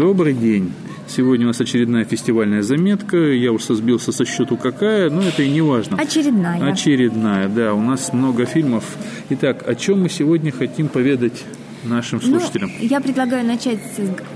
Добрый 0.00 0.32
день. 0.32 0.72
Сегодня 1.06 1.44
у 1.44 1.48
нас 1.48 1.60
очередная 1.60 2.06
фестивальная 2.06 2.62
заметка. 2.62 3.18
Я 3.18 3.52
уж 3.52 3.64
сбился 3.64 4.12
со 4.12 4.24
счету 4.24 4.56
какая, 4.56 5.10
но 5.10 5.20
это 5.20 5.42
и 5.42 5.50
не 5.50 5.60
важно. 5.60 5.98
Очередная. 5.98 6.72
Очередная, 6.72 7.50
да. 7.50 7.74
У 7.74 7.82
нас 7.82 8.10
много 8.14 8.46
фильмов. 8.46 8.96
Итак, 9.28 9.62
о 9.68 9.74
чем 9.74 10.00
мы 10.00 10.08
сегодня 10.08 10.52
хотим 10.52 10.88
поведать 10.88 11.44
нашим 11.84 12.18
ну, 12.22 12.30
слушателям? 12.30 12.70
Ну, 12.80 12.86
я 12.86 13.02
предлагаю 13.02 13.46
начать 13.46 13.80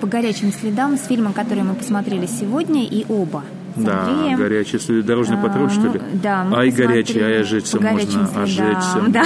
по 0.02 0.06
горячим 0.06 0.52
следам 0.52 0.98
с 0.98 1.06
фильма, 1.06 1.32
который 1.32 1.62
мы 1.62 1.74
посмотрели 1.74 2.26
сегодня, 2.26 2.84
и 2.84 3.06
оба. 3.08 3.42
Да, 3.76 4.34
горячий 4.36 4.78
след, 4.78 5.04
дорожный 5.04 5.36
патруль, 5.36 5.70
что 5.70 5.88
ли? 5.88 6.00
Да. 6.22 6.46
Ай 6.52 6.70
горячий, 6.70 7.20
ай 7.20 7.40
ожечься 7.42 7.80
можно, 7.80 8.28
ожечься. 8.42 9.02
Да, 9.08 9.24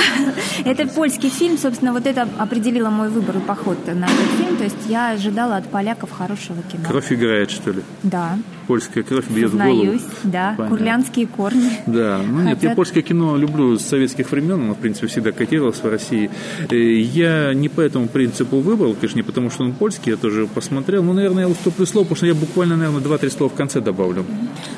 это 0.64 0.86
польский 0.86 1.28
фильм, 1.28 1.58
собственно, 1.58 1.92
вот 1.92 2.06
это 2.06 2.28
определило 2.38 2.90
мой 2.90 3.08
выбор 3.08 3.36
и 3.36 3.40
поход 3.40 3.86
на 3.86 4.04
этот 4.04 4.30
фильм, 4.38 4.56
то 4.56 4.64
есть 4.64 4.76
я 4.88 5.10
ожидала 5.10 5.56
от 5.56 5.68
поляков 5.68 6.10
хорошего 6.10 6.62
кино. 6.62 6.84
Кровь 6.88 7.12
играет, 7.12 7.50
что 7.50 7.70
ли? 7.70 7.82
Да. 8.02 8.38
Польская 8.68 9.02
кровь 9.02 9.26
бьет 9.30 9.48
Сознаюсь, 9.48 9.78
в 9.78 9.84
голову. 9.84 10.00
да, 10.24 10.54
Понятно. 10.54 10.76
курлянские 10.76 11.26
корни. 11.26 11.70
Да, 11.86 12.20
ну 12.22 12.42
нет, 12.42 12.62
я 12.62 12.74
польское 12.74 13.02
кино 13.02 13.34
люблю 13.38 13.78
с 13.78 13.82
советских 13.82 14.30
времен, 14.30 14.60
оно, 14.60 14.74
в 14.74 14.78
принципе, 14.78 15.06
всегда 15.06 15.32
котировалось 15.32 15.78
в 15.78 15.88
России. 15.88 16.30
Э, 16.68 16.76
я 16.76 17.54
не 17.54 17.70
по 17.70 17.80
этому 17.80 18.08
принципу 18.08 18.60
выбрал, 18.60 18.92
конечно, 18.92 19.16
не 19.16 19.22
потому, 19.22 19.48
что 19.50 19.64
он 19.64 19.72
польский, 19.72 20.10
я 20.10 20.18
тоже 20.18 20.46
посмотрел, 20.46 21.02
но, 21.02 21.14
наверное, 21.14 21.44
я 21.44 21.48
уступлю 21.48 21.86
слово, 21.86 22.04
потому 22.04 22.16
что 22.16 22.26
я 22.26 22.34
буквально, 22.34 22.76
наверное, 22.76 23.00
два-три 23.00 23.30
слова 23.30 23.50
в 23.50 23.54
конце 23.54 23.80
добавлю. 23.80 24.26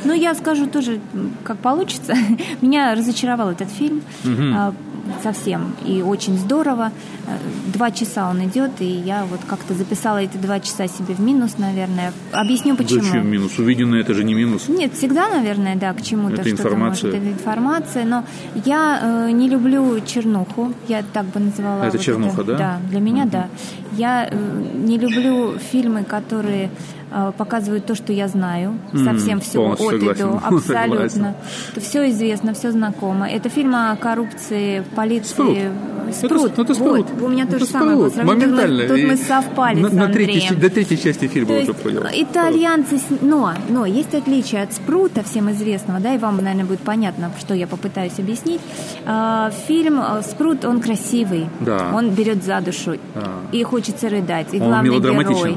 Ну, 0.05 0.15
я 0.15 0.37
скажу 0.37 0.69
тоже, 0.69 1.01
как 1.43 1.59
получится. 1.59 2.15
Меня 2.61 2.95
разочаровал 2.95 3.51
этот 3.51 3.71
фильм. 3.71 4.03
Угу 4.25 4.75
совсем 5.23 5.75
и 5.85 6.03
очень 6.03 6.39
здорово. 6.39 6.93
Э, 7.27 7.37
два 7.73 7.91
часа 7.91 8.29
он 8.31 8.45
идет, 8.45 8.71
и 8.81 8.85
я 8.85 9.25
вот 9.25 9.41
как-то 9.47 9.75
записала 9.75 10.19
эти 10.19 10.37
два 10.37 10.61
часа 10.61 10.87
себе 10.89 11.15
в 11.15 11.21
минус, 11.21 11.59
наверное. 11.59 12.13
Объясню 12.33 12.77
почему. 12.77 13.03
Зачем 13.03 13.29
минус? 13.29 13.59
Увиденное 13.81 14.01
это 14.01 14.15
же 14.15 14.25
не 14.25 14.35
минус. 14.35 14.69
Нет, 14.69 14.93
всегда, 14.95 15.29
наверное, 15.29 15.77
да, 15.77 15.93
к 15.95 16.03
чему-то 16.03 16.43
это 16.43 16.51
информация. 16.51 17.11
Может, 17.11 17.23
это 17.23 17.33
информация, 17.33 18.05
но 18.05 18.25
я 18.67 19.01
э, 19.03 19.31
не 19.31 19.49
люблю 19.49 20.01
чернуху, 20.01 20.73
я 20.89 21.03
так 21.13 21.27
бы 21.27 21.41
называла. 21.41 21.85
Это 21.85 21.97
вот 21.97 22.05
чернуха, 22.05 22.43
это. 22.43 22.53
да? 22.53 22.59
Да, 22.59 22.81
для 22.91 23.01
меня 23.01 23.23
угу. 23.23 23.31
да. 23.31 23.49
Я 23.93 24.29
э, 24.31 24.37
не 24.75 24.99
люблю 24.99 25.55
фильмы, 25.59 26.05
которые 26.05 26.71
Э, 27.13 27.33
показывают 27.37 27.87
то, 27.87 27.97
что 27.97 28.13
я 28.13 28.29
знаю, 28.29 28.79
совсем 28.93 29.39
mm, 29.39 29.41
все 29.41 29.73
от 29.73 29.81
и 29.81 30.15
до, 30.15 30.39
абсолютно. 30.45 31.35
Это 31.73 31.81
все 31.81 32.09
известно, 32.11 32.55
все 32.55 32.71
знакомо. 32.71 33.29
Это 33.29 33.49
фильм 33.49 33.75
о 33.75 33.97
коррупции, 33.97 34.85
полиции. 34.95 35.73
Спрут. 36.13 36.53
Это, 36.53 36.63
это 36.63 36.75
спрут. 36.75 37.07
Вот, 37.11 37.23
у 37.23 37.29
меня 37.29 37.45
это 37.45 37.53
то 37.53 37.59
же 37.61 37.67
самое 37.67 37.97
было. 37.97 38.11
Моментально. 38.23 38.83
Тут 38.83 38.91
мы, 38.91 38.99
тут 38.99 39.09
мы 39.09 39.17
совпали 39.17 39.81
на, 39.81 39.89
с 39.89 39.93
на 39.93 40.09
третьей, 40.09 40.55
До 40.57 40.71
третьей 40.71 40.99
части 40.99 41.27
фильма 41.29 41.57
то 41.57 41.63
уже 41.63 41.75
понял. 41.75 42.03
Итальянцы, 42.13 43.01
но, 43.21 43.53
но 43.69 43.87
есть 43.87 44.15
отличие 44.15 44.63
от 44.63 44.73
спрута, 44.73 45.23
всем 45.23 45.51
известного, 45.51 46.01
да, 46.01 46.15
и 46.15 46.19
вам, 46.19 46.37
наверное, 46.37 46.65
будет 46.65 46.81
понятно, 46.81 47.31
что 47.39 47.55
я 47.55 47.67
попытаюсь 47.67 48.19
объяснить. 48.19 48.61
А, 49.07 49.51
фильм 49.67 50.01
э, 50.01 50.23
Спрут, 50.23 50.65
он 50.65 50.81
красивый, 50.81 51.49
да. 51.61 51.91
он 51.95 52.11
берет 52.11 52.45
за 52.45 52.61
душу, 52.61 52.97
а. 53.15 53.41
и 53.53 53.63
хочется 53.63 54.09
рыдать, 54.09 54.49
и 54.53 54.61
он 54.61 54.69
главный 54.69 55.25
герой. 55.25 55.57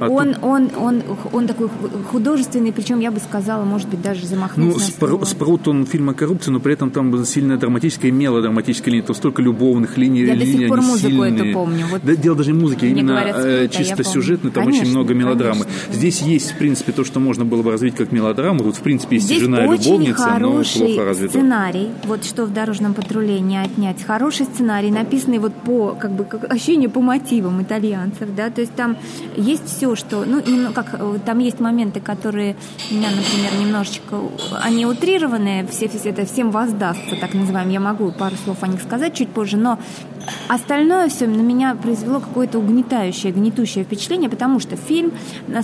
А 0.00 0.08
он, 0.08 0.36
он, 0.42 0.70
он, 0.76 1.02
он 1.32 1.46
такой 1.46 1.68
художественный, 2.10 2.72
причем 2.72 3.00
я 3.00 3.10
бы 3.10 3.20
сказала, 3.20 3.64
может 3.64 3.88
быть, 3.88 4.02
даже 4.02 4.26
замахнулся. 4.26 4.92
Ну, 5.00 5.06
Спр- 5.06 5.24
Спрут, 5.24 5.68
он 5.68 5.86
фильм 5.86 6.10
о 6.10 6.14
коррупции, 6.14 6.50
но 6.50 6.60
при 6.60 6.74
этом 6.74 6.90
там 6.90 7.24
сильная 7.24 7.56
драматическая 7.56 8.10
и 8.10 8.14
мелодраматическая 8.14 8.92
линия, 8.92 9.06
там 9.06 9.16
столько 9.16 9.42
любовных 9.42 9.96
линий. 9.98 10.20
Я 10.20 10.34
линий, 10.34 10.52
до 10.52 10.58
сих 10.58 10.68
пор 10.68 10.80
музыку 10.82 11.08
сильные. 11.24 11.50
эту 11.50 11.52
помню. 11.52 11.86
Вот 11.90 12.02
да, 12.04 12.16
дело 12.16 12.36
даже 12.36 12.52
не 12.52 12.58
музыки, 12.58 12.84
именно 12.86 13.12
говорят, 13.12 13.36
э, 13.38 13.68
чисто 13.68 14.00
а 14.00 14.04
сюжетный, 14.04 14.50
там 14.50 14.64
конечно, 14.64 14.82
очень 14.82 14.92
много 14.92 15.14
мелодрамы. 15.14 15.64
Конечно. 15.64 15.92
Здесь 15.92 16.22
есть, 16.22 16.52
в 16.52 16.58
принципе, 16.58 16.92
то, 16.92 17.04
что 17.04 17.20
можно 17.20 17.44
было 17.44 17.62
бы 17.62 17.70
развить 17.70 17.94
как 17.94 18.12
мелодраму. 18.12 18.64
Вот, 18.64 18.76
в 18.76 18.80
принципе, 18.80 19.16
есть 19.16 19.26
Здесь 19.26 19.42
жена 19.42 19.64
очень 19.66 19.84
любовница, 19.84 20.36
но 20.38 20.62
плохо 20.62 21.04
развита. 21.04 21.30
сценарий, 21.30 21.88
вот 22.04 22.24
что 22.24 22.44
в 22.44 22.52
«Дорожном 22.52 22.94
патруле» 22.94 23.40
не 23.40 23.58
отнять. 23.58 24.02
Хороший 24.04 24.46
сценарий, 24.46 24.90
написанный 24.90 25.38
вот 25.38 25.54
по, 25.54 25.96
как 25.98 26.12
бы, 26.12 26.24
как 26.24 26.50
ощущение 26.52 26.88
по 26.88 27.00
мотивам 27.00 27.62
итальянцев, 27.62 28.28
да, 28.36 28.50
то 28.50 28.60
есть 28.60 28.74
там 28.74 28.96
есть 29.36 29.66
все, 29.66 29.83
что, 29.94 30.24
ну, 30.24 30.42
ну, 30.44 30.72
как 30.72 30.94
э, 30.94 31.18
там 31.24 31.38
есть 31.38 31.60
моменты, 31.60 32.00
которые 32.00 32.56
меня, 32.90 33.10
например, 33.10 33.52
немножечко, 33.60 34.16
они 34.62 34.86
утрированные, 34.86 35.66
все, 35.66 35.88
все 35.88 36.10
это 36.10 36.24
всем 36.24 36.50
воздастся, 36.50 37.16
так 37.20 37.34
называем. 37.34 37.68
Я 37.70 37.80
могу 37.80 38.10
пару 38.12 38.36
слов 38.36 38.62
о 38.62 38.66
них 38.66 38.82
сказать 38.82 39.14
чуть 39.14 39.28
позже, 39.28 39.56
но 39.56 39.78
остальное 40.48 41.08
все 41.08 41.26
на 41.26 41.40
меня 41.40 41.74
произвело 41.74 42.20
какое-то 42.20 42.58
угнетающее, 42.58 43.32
гнетущее 43.32 43.84
впечатление, 43.84 44.30
потому 44.30 44.60
что 44.60 44.76
фильм 44.76 45.12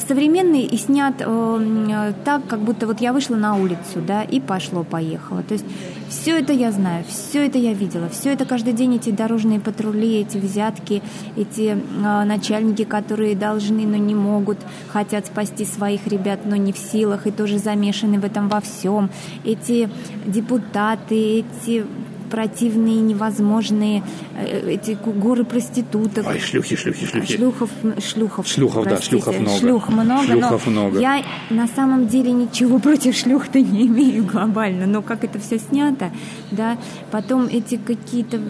современный 0.07 0.63
и 0.63 0.77
снят 0.77 1.15
э, 1.19 2.13
так, 2.25 2.47
как 2.47 2.61
будто 2.61 2.87
вот 2.87 3.01
я 3.01 3.13
вышла 3.13 3.37
на 3.37 3.57
улицу, 3.57 4.01
да, 4.07 4.23
и 4.23 4.41
пошло-поехало. 4.41 5.43
То 5.43 5.55
есть 5.55 5.65
все 6.09 6.39
это 6.39 6.53
я 6.53 6.73
знаю, 6.73 7.05
все 7.09 7.47
это 7.47 7.59
я 7.59 7.73
видела, 7.73 8.09
все 8.09 8.33
это 8.33 8.45
каждый 8.45 8.73
день 8.73 8.97
эти 8.97 9.11
дорожные 9.11 9.61
патрули, 9.61 10.21
эти 10.21 10.39
взятки, 10.39 11.03
эти 11.37 11.77
э, 11.77 12.25
начальники, 12.25 12.85
которые 12.85 13.37
должны, 13.37 13.87
но 13.87 13.97
не 14.11 14.15
могут, 14.15 14.59
хотят 14.89 15.27
спасти 15.27 15.65
своих 15.65 16.07
ребят, 16.07 16.41
но 16.45 16.57
не 16.57 16.73
в 16.73 16.79
силах, 16.79 17.27
и 17.27 17.31
тоже 17.31 17.59
замешаны 17.59 18.19
в 18.19 18.25
этом 18.25 18.49
во 18.49 18.61
всем. 18.61 19.11
Эти 19.45 19.89
депутаты, 20.27 21.45
эти 21.45 21.85
противные, 22.31 23.01
невозможные, 23.01 24.03
э, 24.37 24.71
эти 24.75 24.97
горы 25.05 25.45
проституток. 25.45 26.27
Ой, 26.27 26.39
шлюхи, 26.39 26.77
шлюхи, 26.77 27.07
шлюхи. 27.07 27.37
Шлюхов, 27.37 27.71
шлюхов. 27.99 28.47
Шлюхов, 28.47 28.85
простите. 28.85 29.17
да, 29.17 29.33
шлюхов 29.33 29.41
много. 29.41 29.59
Шлюх 29.59 29.89
много, 29.89 30.27
шлюхов 30.27 30.67
но 30.67 30.73
много. 30.73 31.01
я 31.01 31.25
на 31.51 31.67
самом 31.67 32.07
деле 32.07 32.31
ничего 32.33 32.79
против 32.87 33.17
шлюх-то 33.17 33.61
не 33.61 33.87
имею 33.87 34.25
глобально, 34.25 34.87
но 34.87 35.03
как 35.03 35.25
это 35.25 35.39
все 35.39 35.59
снято, 35.59 36.11
да, 36.51 36.79
потом 37.11 37.47
эти 37.47 37.77
какие-то 37.77 38.41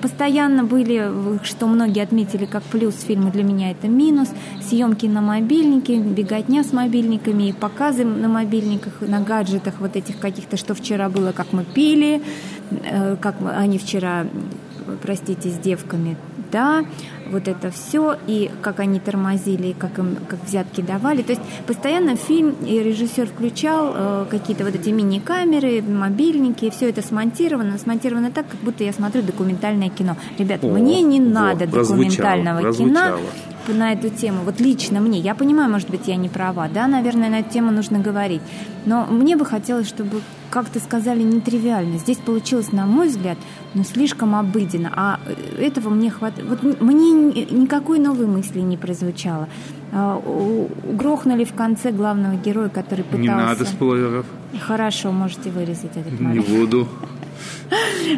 постоянно 0.00 0.64
были, 0.64 1.10
что 1.44 1.66
многие 1.66 2.02
отметили 2.02 2.46
как 2.46 2.62
плюс 2.64 3.00
фильма 3.00 3.30
для 3.30 3.42
меня 3.42 3.70
это 3.70 3.88
минус, 3.88 4.28
съемки 4.62 5.06
на 5.06 5.20
мобильнике, 5.20 5.98
беготня 5.98 6.64
с 6.64 6.72
мобильниками 6.72 7.48
и 7.48 7.52
показы 7.52 8.04
на 8.04 8.28
мобильниках, 8.28 9.00
на 9.00 9.20
гаджетах 9.20 9.74
вот 9.80 9.96
этих 9.96 10.18
каких-то, 10.18 10.56
что 10.56 10.74
вчера 10.74 11.08
было, 11.08 11.32
как 11.32 11.52
мы 11.52 11.64
пили, 11.64 12.22
э, 12.70 13.16
как 13.16 13.36
они 13.54 13.78
вчера, 13.78 14.26
простите, 15.02 15.50
с 15.50 15.58
девками 15.58 16.16
да, 16.50 16.84
вот 17.30 17.48
это 17.48 17.70
все, 17.70 18.16
и 18.26 18.50
как 18.62 18.80
они 18.80 19.00
тормозили, 19.00 19.74
как 19.78 19.98
им 19.98 20.16
как 20.28 20.38
взятки 20.44 20.80
давали. 20.80 21.22
То 21.22 21.32
есть 21.32 21.42
постоянно 21.66 22.16
фильм 22.16 22.54
и 22.64 22.82
режиссер 22.82 23.26
включал 23.26 23.92
э, 23.94 24.26
какие-то 24.30 24.64
вот 24.64 24.74
эти 24.74 24.90
мини-камеры, 24.90 25.82
мобильники, 25.82 26.70
все 26.70 26.88
это 26.88 27.02
смонтировано, 27.02 27.78
смонтировано 27.78 28.30
так, 28.30 28.48
как 28.48 28.60
будто 28.60 28.84
я 28.84 28.92
смотрю 28.92 29.22
документальное 29.22 29.90
кино. 29.90 30.16
Ребят, 30.38 30.64
О, 30.64 30.68
мне 30.68 31.02
не 31.02 31.20
вот, 31.20 31.32
надо 31.32 31.66
документального 31.66 32.60
прозвучало, 32.60 33.18
кино 33.18 33.28
на 33.74 33.92
эту 33.92 34.10
тему, 34.10 34.42
вот 34.44 34.60
лично 34.60 35.00
мне, 35.00 35.18
я 35.18 35.34
понимаю, 35.34 35.70
может 35.70 35.90
быть, 35.90 36.08
я 36.08 36.16
не 36.16 36.28
права, 36.28 36.68
да, 36.68 36.86
наверное, 36.86 37.30
на 37.30 37.40
эту 37.40 37.50
тему 37.50 37.70
нужно 37.70 37.98
говорить, 37.98 38.42
но 38.86 39.06
мне 39.06 39.36
бы 39.36 39.44
хотелось, 39.44 39.88
чтобы 39.88 40.20
как 40.50 40.68
то 40.68 40.80
сказали, 40.80 41.22
нетривиально. 41.22 41.98
Здесь 41.98 42.18
получилось, 42.18 42.72
на 42.72 42.86
мой 42.86 43.08
взгляд, 43.08 43.38
но 43.74 43.84
слишком 43.84 44.34
обыденно. 44.34 44.90
А 44.96 45.20
этого 45.58 45.90
мне 45.90 46.10
хватает. 46.10 46.48
Вот 46.48 46.80
мне 46.80 47.12
никакой 47.12 47.98
новой 47.98 48.26
мысли 48.26 48.60
не 48.60 48.76
прозвучало. 48.76 49.48
А, 49.92 50.20
грохнули 50.92 51.44
в 51.44 51.52
конце 51.54 51.92
главного 51.92 52.34
героя, 52.34 52.68
который 52.68 53.04
пытался... 53.04 53.22
Не 53.22 53.28
надо 53.28 53.64
спойлеров. 53.64 54.26
Хорошо, 54.60 55.12
можете 55.12 55.50
вырезать 55.50 55.96
этот 55.96 56.18
момент. 56.18 56.48
Не 56.48 56.56
буду. 56.56 56.88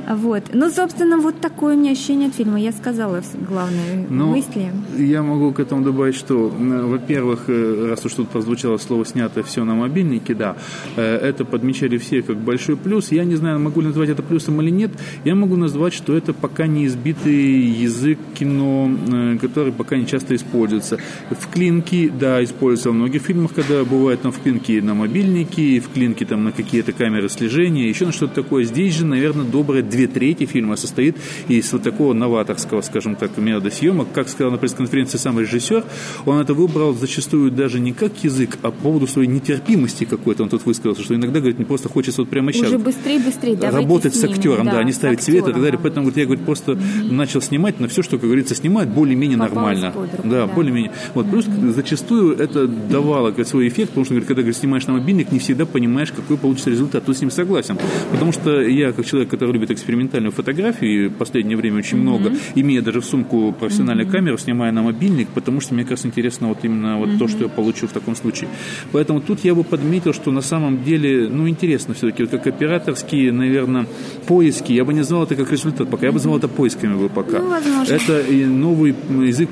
Вот. 0.08 0.44
Ну, 0.52 0.70
собственно, 0.70 1.18
вот 1.18 1.40
такое 1.40 1.76
у 1.76 1.78
меня 1.78 1.92
ощущение 1.92 2.28
от 2.28 2.34
фильма. 2.34 2.60
Я 2.60 2.72
сказала 2.72 3.22
главные 3.48 4.06
ну, 4.08 4.28
мысли. 4.28 4.70
Я 4.96 5.22
могу 5.22 5.52
к 5.52 5.60
этому 5.60 5.82
добавить, 5.82 6.14
что, 6.14 6.48
во-первых, 6.48 7.44
э, 7.48 7.88
раз 7.90 8.04
уж 8.04 8.14
тут 8.14 8.28
прозвучало 8.28 8.76
слово 8.78 9.04
«снято 9.04 9.42
все 9.42 9.64
на 9.64 9.74
мобильнике», 9.74 10.34
да, 10.34 10.56
э, 10.96 11.02
это 11.02 11.44
подмечали 11.44 11.98
все 11.98 12.22
как 12.22 12.36
большой 12.36 12.76
плюс. 12.76 13.12
Я 13.12 13.24
не 13.24 13.36
знаю, 13.36 13.58
могу 13.60 13.80
ли 13.80 13.88
назвать 13.88 14.10
это 14.10 14.22
плюсом 14.22 14.60
или 14.62 14.70
нет. 14.70 14.90
Я 15.24 15.34
могу 15.34 15.56
назвать, 15.56 15.92
что 15.92 16.16
это 16.16 16.32
пока 16.32 16.66
не 16.66 16.86
избитый 16.86 17.34
язык 17.34 18.18
кино, 18.34 18.90
э, 19.12 19.38
который 19.40 19.72
пока 19.72 19.96
не 19.96 20.06
часто 20.06 20.34
используется. 20.34 20.98
В 21.30 21.48
клинке, 21.48 22.10
да, 22.10 22.42
используется 22.42 22.90
во 22.90 22.94
многих 22.94 23.22
фильмах, 23.22 23.52
когда 23.54 23.84
бывает 23.84 24.22
там 24.22 24.32
в 24.32 24.40
клинке 24.40 24.82
на 24.82 24.94
мобильнике, 24.94 25.80
в 25.80 25.88
клинке 25.92 26.24
там 26.24 26.44
на 26.44 26.52
какие-то 26.52 26.92
камеры 26.92 27.28
слежения, 27.28 27.88
еще 27.88 28.06
на 28.06 28.12
что-то 28.12 28.42
такое. 28.42 28.64
Здесь 28.64 28.96
же 28.96 29.04
наверное, 29.10 29.44
добрые 29.44 29.82
две 29.82 30.06
трети 30.06 30.46
фильма 30.46 30.76
состоит 30.76 31.16
из 31.48 31.72
вот 31.72 31.82
такого 31.82 32.14
новаторского, 32.14 32.80
скажем 32.80 33.16
так, 33.16 33.36
метода 33.36 33.70
съемок. 33.70 34.08
Как 34.12 34.28
сказал 34.28 34.52
на 34.52 34.58
пресс-конференции 34.58 35.18
сам 35.18 35.38
режиссер, 35.38 35.84
он 36.26 36.38
это 36.38 36.54
выбрал 36.54 36.94
зачастую 36.94 37.50
даже 37.50 37.80
не 37.80 37.92
как 37.92 38.24
язык, 38.24 38.58
а 38.62 38.70
по 38.70 38.90
поводу 38.90 39.06
своей 39.06 39.28
нетерпимости 39.28 40.04
какой-то. 40.04 40.42
Он 40.42 40.48
тут 40.48 40.64
высказался, 40.66 41.02
что 41.02 41.14
иногда, 41.14 41.40
говорит, 41.40 41.58
не 41.58 41.64
просто 41.64 41.88
хочется 41.88 42.22
вот 42.22 42.30
прямо 42.30 42.52
сейчас. 42.52 42.68
Уже 42.68 42.78
быстрее, 42.78 43.18
быстрее, 43.18 43.58
Работать 43.70 44.14
с, 44.14 44.20
с 44.20 44.24
актером, 44.24 44.66
да, 44.66 44.72
да 44.72 44.84
не 44.84 44.92
ставить 44.92 45.22
свет 45.22 45.48
и 45.48 45.52
так 45.52 45.60
далее. 45.60 45.78
Поэтому, 45.80 46.06
говорит, 46.06 46.16
я, 46.16 46.24
говорит, 46.24 46.44
просто 46.44 46.72
mm-hmm. 46.72 47.12
начал 47.12 47.40
снимать, 47.42 47.80
но 47.80 47.88
все, 47.88 48.02
что, 48.02 48.16
как 48.18 48.26
говорится, 48.26 48.54
снимать 48.54 48.88
более-менее 48.88 49.36
нормально. 49.36 49.92
Руку, 49.94 50.08
да, 50.24 50.46
да, 50.46 50.46
более-менее. 50.46 50.92
Вот, 51.14 51.26
mm-hmm. 51.26 51.30
плюс 51.30 51.74
зачастую 51.74 52.36
это 52.36 52.66
давало 52.66 53.28
говорит, 53.28 53.48
свой 53.48 53.68
эффект, 53.68 53.90
потому 53.90 54.04
что, 54.04 54.14
говорит, 54.14 54.28
когда 54.28 54.42
говорит, 54.42 54.56
снимаешь 54.56 54.86
на 54.86 54.94
мобильник, 54.94 55.32
не 55.32 55.38
всегда 55.38 55.66
понимаешь, 55.66 56.12
какой 56.12 56.36
получится 56.36 56.70
результат. 56.70 57.04
Тут 57.04 57.16
с 57.16 57.20
ним 57.20 57.30
согласен. 57.30 57.78
Потому 58.10 58.32
что 58.32 58.60
я, 58.60 58.92
как 59.00 59.10
человек, 59.10 59.30
который 59.30 59.52
любит 59.52 59.70
экспериментальную 59.70 60.32
фотографию, 60.32 61.06
и 61.06 61.08
в 61.08 61.14
последнее 61.14 61.56
время 61.56 61.78
очень 61.78 61.96
mm-hmm. 61.96 62.00
много, 62.00 62.32
имея 62.54 62.82
даже 62.82 63.00
в 63.00 63.04
сумку 63.04 63.52
профессиональную 63.58 64.06
mm-hmm. 64.06 64.12
камеру, 64.12 64.38
снимая 64.38 64.72
на 64.72 64.82
мобильник, 64.82 65.28
потому 65.28 65.60
что 65.60 65.74
мне 65.74 65.84
кажется 65.84 66.08
интересно 66.08 66.48
вот 66.48 66.58
именно 66.62 66.98
вот 66.98 67.08
mm-hmm. 67.08 67.18
то, 67.18 67.28
что 67.28 67.44
я 67.44 67.48
получу 67.48 67.86
в 67.86 67.92
таком 67.92 68.14
случае. 68.14 68.50
Поэтому 68.92 69.20
тут 69.20 69.40
я 69.44 69.54
бы 69.54 69.64
подметил, 69.64 70.12
что 70.12 70.30
на 70.30 70.42
самом 70.42 70.84
деле, 70.84 71.28
ну, 71.30 71.48
интересно 71.48 71.94
все-таки, 71.94 72.24
вот 72.24 72.30
как 72.30 72.46
операторские, 72.46 73.32
наверное, 73.32 73.86
поиски, 74.26 74.72
я 74.72 74.84
бы 74.84 74.92
не 74.92 75.00
назвал 75.00 75.24
это 75.24 75.34
как 75.34 75.50
результат 75.50 75.88
пока, 75.88 76.06
я 76.06 76.12
бы 76.12 76.18
назвал 76.18 76.36
это 76.36 76.48
поисками 76.48 76.94
бы 76.94 77.08
пока. 77.08 77.38
Ну, 77.38 77.48
возможно. 77.48 77.92
Это 77.92 78.32
новый 78.32 78.94
язык, 79.26 79.48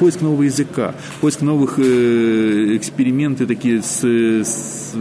поиск 0.00 0.22
нового 0.22 0.42
языка, 0.44 0.94
поиск 1.20 1.42
новых 1.42 1.78
э, 1.78 2.76
эксперименты 2.76 3.46
такие 3.46 3.82
с, 3.82 4.02
с 4.02 4.94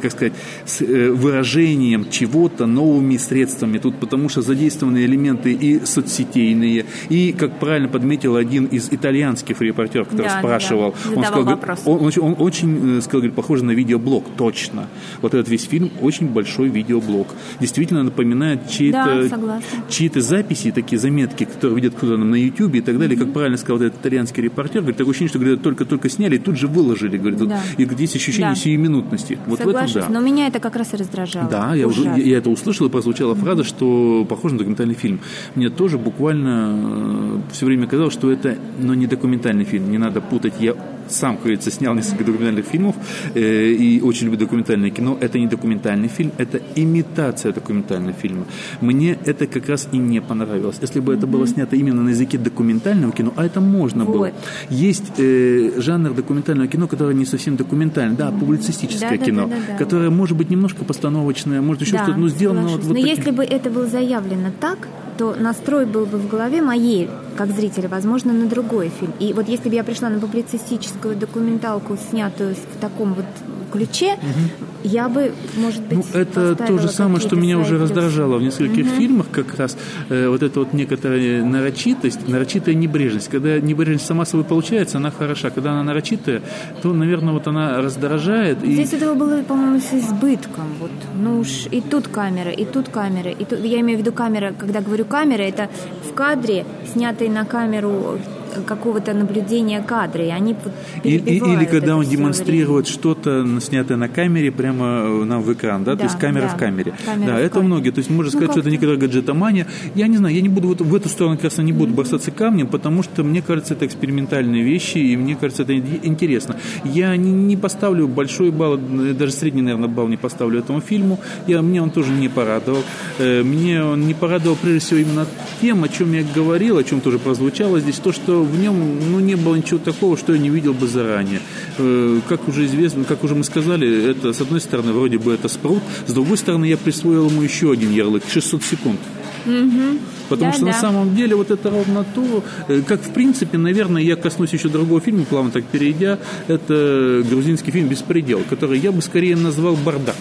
как 0.00 0.12
сказать, 0.12 0.32
с 0.64 0.82
э, 0.82 1.10
выражением 1.10 2.08
чего-то 2.10 2.66
новыми 2.66 3.16
средствами. 3.16 3.78
Тут 3.78 3.96
потому 3.98 4.28
что 4.28 4.42
задействованы 4.42 5.04
элементы 5.04 5.52
и 5.52 5.84
соцсетейные, 5.84 6.86
и, 7.08 7.32
как 7.32 7.58
правильно 7.58 7.88
подметил 7.88 8.36
один 8.36 8.66
из 8.66 8.88
итальянских 8.90 9.60
репортеров, 9.60 10.08
который 10.08 10.28
да, 10.28 10.38
спрашивал, 10.38 10.94
да, 11.04 11.16
он, 11.16 11.24
сказал, 11.24 11.60
он, 11.84 12.00
он, 12.04 12.12
он 12.18 12.36
очень 12.38 12.98
э, 12.98 13.00
сказал, 13.00 13.20
говорит, 13.20 13.34
похоже 13.34 13.64
на 13.64 13.72
видеоблог, 13.72 14.24
точно. 14.36 14.88
Вот 15.22 15.34
этот 15.34 15.48
весь 15.48 15.64
фильм 15.64 15.90
очень 16.00 16.28
большой 16.28 16.68
видеоблог. 16.68 17.28
Действительно 17.60 18.02
напоминает 18.02 18.68
чьи-то, 18.68 19.28
да, 19.30 19.62
чьи-то 19.88 20.20
записи, 20.20 20.70
такие 20.70 20.98
заметки, 20.98 21.44
которые 21.44 21.76
видят 21.76 21.94
кто-то 21.94 22.16
на 22.16 22.34
YouTube 22.34 22.74
и 22.74 22.80
так 22.80 22.98
далее. 22.98 23.16
Mm-hmm. 23.16 23.24
Как 23.24 23.32
правильно 23.32 23.56
сказал 23.56 23.82
этот 23.82 24.00
итальянский 24.00 24.42
репортер, 24.42 24.80
говорит, 24.80 24.96
такое 24.96 25.10
ощущение, 25.10 25.28
что 25.28 25.38
говорит, 25.38 25.62
только-только 25.62 26.08
сняли 26.08 26.36
и 26.36 26.38
тут 26.38 26.56
же 26.56 26.66
выложили. 26.66 27.18
Говорит, 27.18 27.38
да. 27.38 27.44
вот, 27.44 27.78
и 27.78 27.84
здесь 27.84 28.16
ощущение 28.16 28.50
да. 28.50 28.54
сиюминутности. 28.54 29.38
Вот 29.46 29.58
Соглашусь, 29.58 29.89
в 29.89 29.89
этом, 29.89 29.89
да. 29.94 30.08
но 30.08 30.20
меня 30.20 30.46
это 30.46 30.60
как 30.60 30.76
раз 30.76 30.94
и 30.94 30.96
раздражало. 30.96 31.48
Да, 31.48 31.74
я, 31.74 31.86
уже, 31.86 32.04
я, 32.04 32.16
я 32.16 32.38
это 32.38 32.50
услышал, 32.50 32.86
и 32.86 32.90
прозвучала 32.90 33.34
mm-hmm. 33.34 33.40
фраза, 33.40 33.64
что 33.64 34.26
похоже 34.28 34.54
на 34.54 34.58
документальный 34.58 34.94
фильм. 34.94 35.20
Мне 35.54 35.70
тоже 35.70 35.98
буквально 35.98 37.40
э, 37.48 37.52
все 37.52 37.66
время 37.66 37.86
казалось, 37.86 38.12
что 38.12 38.30
это 38.30 38.56
но 38.78 38.94
не 38.94 39.06
документальный 39.06 39.64
фильм. 39.64 39.90
Не 39.90 39.98
надо 39.98 40.20
путать. 40.20 40.54
Я 40.60 40.74
сам, 41.12 41.34
как 41.34 41.42
говорится, 41.44 41.70
снял 41.70 41.94
несколько 41.94 42.24
документальных 42.24 42.66
фильмов 42.66 42.96
э, 43.34 43.70
и 43.70 44.00
очень 44.00 44.26
люблю 44.26 44.40
документальное 44.40 44.90
кино. 44.90 45.18
Это 45.20 45.38
не 45.38 45.46
документальный 45.46 46.08
фильм, 46.08 46.32
это 46.38 46.60
имитация 46.76 47.52
документального 47.52 48.12
фильма. 48.12 48.44
Мне 48.80 49.18
это 49.24 49.46
как 49.46 49.68
раз 49.68 49.88
и 49.92 49.98
не 49.98 50.20
понравилось. 50.20 50.76
Если 50.80 51.00
бы 51.00 51.12
mm-hmm. 51.12 51.18
это 51.18 51.26
было 51.26 51.46
снято 51.46 51.76
именно 51.76 52.02
на 52.02 52.10
языке 52.10 52.38
документального 52.38 53.12
кино, 53.12 53.32
а 53.36 53.44
это 53.44 53.60
можно 53.60 54.04
вот. 54.04 54.16
было. 54.16 54.32
Есть 54.68 55.12
э, 55.18 55.72
жанр 55.76 56.14
документального 56.14 56.68
кино, 56.68 56.86
которое 56.86 57.14
не 57.14 57.24
совсем 57.24 57.56
документальное, 57.56 58.16
да, 58.16 58.30
публицистическое 58.30 59.18
да, 59.18 59.24
кино, 59.24 59.46
да, 59.46 59.54
да, 59.54 59.56
да, 59.56 59.72
да. 59.72 59.78
которое 59.78 60.10
может 60.10 60.36
быть 60.36 60.50
немножко 60.50 60.84
постановочное, 60.84 61.60
может 61.60 61.82
еще 61.82 61.92
да, 61.92 62.04
что-то, 62.04 62.18
но 62.18 62.28
сделано 62.28 62.62
вот, 62.62 62.82
вот 62.82 62.88
Но 62.88 62.94
таким. 62.94 63.08
если 63.08 63.30
бы 63.30 63.44
это 63.44 63.70
было 63.70 63.86
заявлено 63.86 64.50
так, 64.60 64.88
то 65.20 65.34
настрой 65.34 65.84
был 65.84 66.06
бы 66.06 66.16
в 66.16 66.28
голове 66.28 66.62
моей, 66.62 67.10
как 67.36 67.50
зрителя, 67.50 67.90
возможно, 67.90 68.32
на 68.32 68.46
другой 68.46 68.88
фильм. 68.88 69.12
И 69.20 69.34
вот 69.34 69.48
если 69.48 69.68
бы 69.68 69.74
я 69.74 69.84
пришла 69.84 70.08
на 70.08 70.18
публицистическую 70.18 71.14
документалку, 71.14 71.98
снятую 71.98 72.54
в 72.54 72.80
таком 72.80 73.12
вот 73.12 73.26
ключе, 73.70 74.14
угу. 74.14 74.68
я 74.84 75.08
бы, 75.08 75.32
может 75.56 75.82
быть, 75.82 75.98
ну, 75.98 76.04
это 76.20 76.54
то 76.54 76.78
же 76.78 76.88
самое, 76.88 77.20
что 77.20 77.36
меня 77.36 77.58
уже 77.58 77.78
раздражало 77.78 78.38
в 78.38 78.42
нескольких 78.42 78.86
угу. 78.86 78.94
фильмах, 78.96 79.26
как 79.30 79.56
раз 79.56 79.76
э, 80.08 80.28
вот 80.28 80.42
эта 80.42 80.60
вот 80.60 80.72
некоторая 80.72 81.44
нарочитость, 81.44 82.28
нарочитая 82.28 82.74
небрежность. 82.74 83.28
Когда 83.28 83.58
небрежность 83.60 84.06
сама 84.06 84.24
собой 84.24 84.44
получается, 84.44 84.98
она 84.98 85.10
хороша. 85.10 85.50
Когда 85.50 85.72
она 85.72 85.82
нарочитая, 85.82 86.42
то, 86.82 86.92
наверное, 86.92 87.32
вот 87.32 87.46
она 87.46 87.80
раздражает. 87.80 88.58
Здесь 88.60 88.92
и... 88.92 88.96
этого 88.96 89.14
было, 89.14 89.42
по-моему, 89.42 89.80
с 89.80 89.92
избытком. 89.92 90.66
Вот. 90.80 90.90
Ну 91.14 91.40
уж 91.40 91.66
и 91.70 91.80
тут 91.80 92.08
камера, 92.08 92.50
и 92.50 92.64
тут 92.64 92.88
камера. 92.88 93.30
И 93.30 93.44
тут, 93.44 93.64
я 93.64 93.80
имею 93.80 93.98
в 93.98 94.02
виду 94.02 94.12
камера, 94.12 94.52
когда 94.58 94.80
говорю 94.80 95.04
камера, 95.04 95.42
это 95.42 95.68
в 96.08 96.14
кадре, 96.14 96.64
снятый 96.92 97.28
на 97.28 97.44
камеру 97.44 98.18
какого-то 98.66 99.12
наблюдения 99.12 99.82
кадра, 99.82 100.24
и 100.24 100.28
они 100.28 100.56
и, 101.04 101.16
Или 101.16 101.64
когда 101.64 101.96
он 101.96 102.04
демонстрирует 102.04 102.86
что-то, 102.86 103.46
снятое 103.60 103.96
на 103.96 104.08
камере, 104.08 104.50
прямо 104.50 104.84
э, 104.84 105.24
нам 105.24 105.42
в 105.42 105.52
экран, 105.52 105.84
да, 105.84 105.92
да 105.92 105.98
то 105.98 106.04
есть 106.04 106.18
камера 106.18 106.42
да, 106.42 106.48
в 106.48 106.56
камере. 106.56 106.94
Камера 107.04 107.26
да, 107.26 107.34
в 107.34 107.38
это 107.38 107.50
камере. 107.50 107.66
многие, 107.66 107.90
то 107.90 107.98
есть 107.98 108.10
можно 108.10 108.30
ну, 108.32 108.38
сказать, 108.38 108.48
ну, 108.48 108.52
что 108.52 108.60
это 108.60 108.70
некоторая 108.70 108.98
гаджетомания. 108.98 109.66
Я 109.94 110.06
не 110.06 110.16
знаю, 110.16 110.34
я 110.34 110.40
не 110.40 110.48
буду 110.48 110.68
вот 110.68 110.80
в 110.80 110.94
эту 110.94 111.08
сторону, 111.08 111.36
как 111.36 111.44
раз, 111.44 111.58
не 111.58 111.72
буду 111.72 111.92
mm-hmm. 111.92 111.96
бросаться 111.96 112.30
камнем, 112.30 112.66
потому 112.66 113.02
что 113.02 113.22
мне 113.22 113.42
кажется, 113.42 113.74
это 113.74 113.86
экспериментальные 113.86 114.62
вещи, 114.62 114.98
и 114.98 115.16
мне 115.16 115.36
кажется, 115.36 115.62
это 115.62 115.76
интересно. 115.76 116.56
Я 116.84 117.16
не, 117.16 117.30
не 117.30 117.56
поставлю 117.56 118.08
большой 118.08 118.50
балл, 118.50 118.76
даже 118.76 119.32
средний, 119.32 119.62
наверное, 119.62 119.88
балл 119.88 120.08
не 120.08 120.16
поставлю 120.16 120.60
этому 120.60 120.80
фильму. 120.80 121.20
Я, 121.46 121.62
мне 121.62 121.82
он 121.82 121.90
тоже 121.90 122.12
не 122.12 122.28
порадовал. 122.28 122.82
Э, 123.18 123.42
мне 123.42 123.82
он 123.82 124.06
не 124.06 124.14
порадовал, 124.14 124.56
прежде 124.60 124.80
всего, 124.80 125.00
именно 125.00 125.26
тем, 125.60 125.84
о 125.84 125.88
чем 125.88 126.12
я 126.12 126.24
говорил, 126.34 126.78
о 126.78 126.84
чем 126.84 127.00
тоже 127.00 127.18
прозвучало 127.18 127.80
здесь, 127.80 127.96
то, 127.96 128.12
что 128.12 128.39
в 128.42 128.58
нем 128.58 129.10
ну, 129.10 129.20
не 129.20 129.36
было 129.36 129.56
ничего 129.56 129.78
такого, 129.78 130.16
что 130.16 130.32
я 130.32 130.38
не 130.38 130.50
видел 130.50 130.74
бы 130.74 130.86
заранее. 130.86 131.40
Э, 131.78 132.20
как 132.28 132.48
уже 132.48 132.66
известно, 132.66 133.04
как 133.04 133.24
уже 133.24 133.34
мы 133.34 133.44
сказали, 133.44 134.10
это 134.10 134.32
с 134.32 134.40
одной 134.40 134.60
стороны 134.60 134.92
вроде 134.92 135.18
бы 135.18 135.32
это 135.32 135.48
спрут, 135.48 135.82
с 136.06 136.12
другой 136.12 136.36
стороны 136.36 136.66
я 136.66 136.76
присвоил 136.76 137.28
ему 137.28 137.42
еще 137.42 137.72
один 137.72 137.92
ярлык 137.92 138.22
600 138.28 138.62
секунд. 138.62 139.00
Угу. 139.46 139.98
Потому 140.28 140.52
да, 140.52 140.56
что 140.56 140.66
да. 140.66 140.72
на 140.72 140.80
самом 140.80 141.16
деле 141.16 141.34
вот 141.34 141.50
это 141.50 141.70
ровно 141.70 142.04
то, 142.14 142.44
э, 142.68 142.82
как 142.86 143.02
в 143.02 143.10
принципе, 143.10 143.58
наверное, 143.58 144.02
я 144.02 144.16
коснусь 144.16 144.52
еще 144.52 144.68
другого 144.68 145.00
фильма, 145.00 145.24
плавно 145.24 145.50
так 145.50 145.64
перейдя, 145.64 146.18
это 146.46 147.24
грузинский 147.28 147.70
фильм 147.70 147.88
«Беспредел», 147.88 148.42
который 148.48 148.78
я 148.78 148.92
бы 148.92 149.02
скорее 149.02 149.36
назвал 149.36 149.76
«Бардак». 149.76 150.16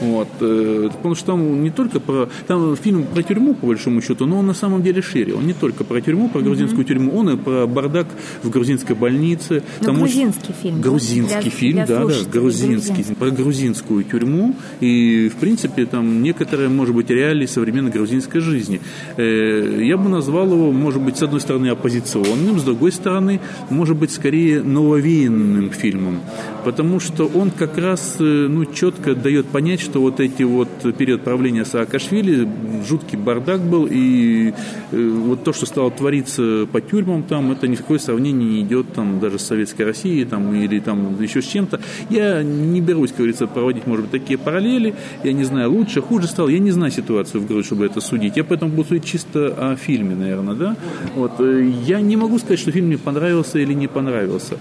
Вот, 0.00 0.28
э, 0.40 0.88
потому 0.92 1.14
что 1.14 1.26
там 1.26 1.62
не 1.62 1.70
только 1.70 2.00
про... 2.00 2.28
Там 2.46 2.76
фильм 2.76 3.04
про 3.04 3.22
тюрьму, 3.22 3.54
по 3.54 3.66
большому 3.66 4.00
счету, 4.00 4.26
но 4.26 4.38
он 4.38 4.46
на 4.46 4.54
самом 4.54 4.82
деле 4.82 5.02
шире. 5.02 5.34
Он 5.34 5.46
не 5.46 5.52
только 5.52 5.84
про 5.84 6.00
тюрьму, 6.00 6.28
про 6.28 6.40
грузинскую 6.40 6.84
mm-hmm. 6.84 6.88
тюрьму, 6.88 7.16
он 7.16 7.30
и 7.30 7.36
про 7.36 7.66
бардак 7.66 8.06
в 8.42 8.50
грузинской 8.50 8.96
больнице. 8.96 9.62
Но 9.80 9.86
там 9.86 9.96
грузинский 9.96 10.50
очень... 10.50 10.62
фильм. 10.62 10.80
Грузинский 10.80 11.40
для, 11.40 11.50
фильм, 11.50 11.72
для 11.74 11.86
да, 11.86 11.98
да, 11.98 12.04
грузинский. 12.04 12.38
Грузинский. 12.38 13.14
Про 13.14 13.30
грузинскую 13.30 14.04
тюрьму. 14.04 14.56
И, 14.80 15.28
в 15.28 15.36
принципе, 15.36 15.86
там 15.86 16.22
некоторые, 16.22 16.68
может 16.68 16.94
быть, 16.94 17.10
реалии 17.10 17.46
современной 17.46 17.90
грузинской 17.90 18.40
жизни. 18.40 18.80
Э, 19.16 19.80
я 19.82 19.96
бы 19.96 20.08
назвал 20.08 20.46
его, 20.52 20.72
может 20.72 21.02
быть, 21.02 21.16
с 21.16 21.22
одной 21.22 21.40
стороны, 21.40 21.68
оппозиционным, 21.68 22.58
с 22.58 22.62
другой 22.62 22.92
стороны, 22.92 23.40
может 23.70 23.96
быть, 23.96 24.10
скорее 24.10 24.62
нововеянным 24.62 25.70
фильмом. 25.70 26.20
Потому 26.64 27.00
что 27.00 27.26
он 27.26 27.50
как 27.50 27.76
раз, 27.78 28.16
э, 28.18 28.22
ну, 28.22 28.64
четко 28.64 29.14
дает 29.14 29.46
понять, 29.46 29.80
что 29.80 30.00
вот 30.00 30.20
эти 30.20 30.42
вот 30.42 30.68
период 30.96 31.22
правления 31.22 31.64
Саакашвили 31.64 32.48
жуткий 32.88 33.18
бардак 33.18 33.60
был, 33.60 33.86
и 33.90 34.52
э, 34.90 35.08
вот 35.08 35.44
то, 35.44 35.52
что 35.52 35.66
стало 35.66 35.90
твориться 35.90 36.66
по 36.70 36.80
тюрьмам 36.80 37.22
там, 37.22 37.52
это 37.52 37.68
ни 37.68 37.74
в 37.74 37.78
какое 37.78 37.98
сравнение 37.98 38.48
не 38.48 38.60
идет 38.62 38.92
там 38.92 39.20
даже 39.20 39.38
с 39.38 39.42
Советской 39.42 39.82
Россией 39.82 40.24
там, 40.24 40.54
или 40.54 40.80
там 40.80 41.20
еще 41.20 41.42
с 41.42 41.46
чем-то. 41.46 41.80
Я 42.10 42.42
не 42.42 42.80
берусь, 42.80 43.10
как 43.10 43.18
говорится, 43.18 43.46
проводить, 43.46 43.86
может 43.86 44.06
быть, 44.06 44.22
такие 44.22 44.38
параллели. 44.38 44.94
Я 45.22 45.32
не 45.32 45.44
знаю, 45.44 45.72
лучше, 45.72 46.00
хуже 46.00 46.26
стало. 46.26 46.48
Я 46.48 46.58
не 46.58 46.70
знаю 46.70 46.92
ситуацию 46.92 47.40
в 47.40 47.46
Грузии, 47.46 47.66
чтобы 47.66 47.86
это 47.86 48.00
судить. 48.00 48.36
Я 48.36 48.44
поэтому 48.44 48.70
буду 48.70 48.88
судить 48.88 49.04
чисто 49.04 49.54
о 49.56 49.76
фильме, 49.76 50.14
наверное, 50.14 50.54
да. 50.54 50.76
Вот. 51.14 51.40
Э, 51.40 51.70
я 51.86 52.00
не 52.00 52.16
могу 52.16 52.38
сказать, 52.38 52.58
что 52.58 52.70
фильм 52.72 52.86
мне 52.86 52.98
понравился 52.98 53.58
или 53.58 53.74
не 53.74 53.88
понравился. 53.88 54.56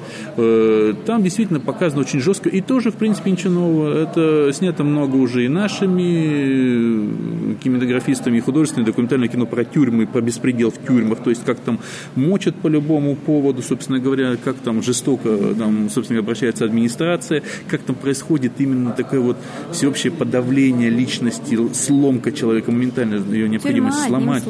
Там 1.05 1.23
действительно 1.23 1.59
показано 1.93 2.01
очень 2.01 2.19
жестко. 2.19 2.49
И 2.49 2.61
тоже, 2.61 2.91
в 2.91 2.95
принципе, 2.95 3.31
ничего 3.31 3.53
нового. 3.53 3.93
Это 3.93 4.51
снято 4.53 4.83
много 4.83 5.15
уже 5.15 5.45
и 5.45 5.47
нашими 5.47 5.95
кинематографистами, 7.55 8.37
и 8.37 8.41
художественное 8.41 8.85
документальное 8.85 9.27
кино 9.27 9.45
про 9.45 9.63
тюрьмы, 9.63 10.07
про 10.07 10.21
беспредел 10.21 10.71
в 10.71 10.85
тюрьмах, 10.85 11.19
то 11.23 11.29
есть 11.29 11.43
как 11.45 11.59
там 11.59 11.79
мочат 12.15 12.55
по 12.55 12.67
любому 12.67 13.15
поводу, 13.15 13.61
собственно 13.61 13.99
говоря, 13.99 14.35
как 14.43 14.55
там 14.57 14.81
жестоко 14.81 15.53
там, 15.57 15.89
собственно, 15.89 16.19
обращается 16.19 16.65
администрация, 16.65 17.43
как 17.67 17.81
там 17.81 17.95
происходит 17.95 18.53
именно 18.59 18.91
такое 18.91 19.19
вот 19.19 19.37
всеобщее 19.71 20.11
подавление 20.11 20.89
личности, 20.89 21.57
сломка 21.73 22.31
человека, 22.31 22.71
моментально 22.71 23.15
ее 23.33 23.49
необходимость 23.49 24.03
тюрьма, 24.03 24.07
сломать. 24.07 24.43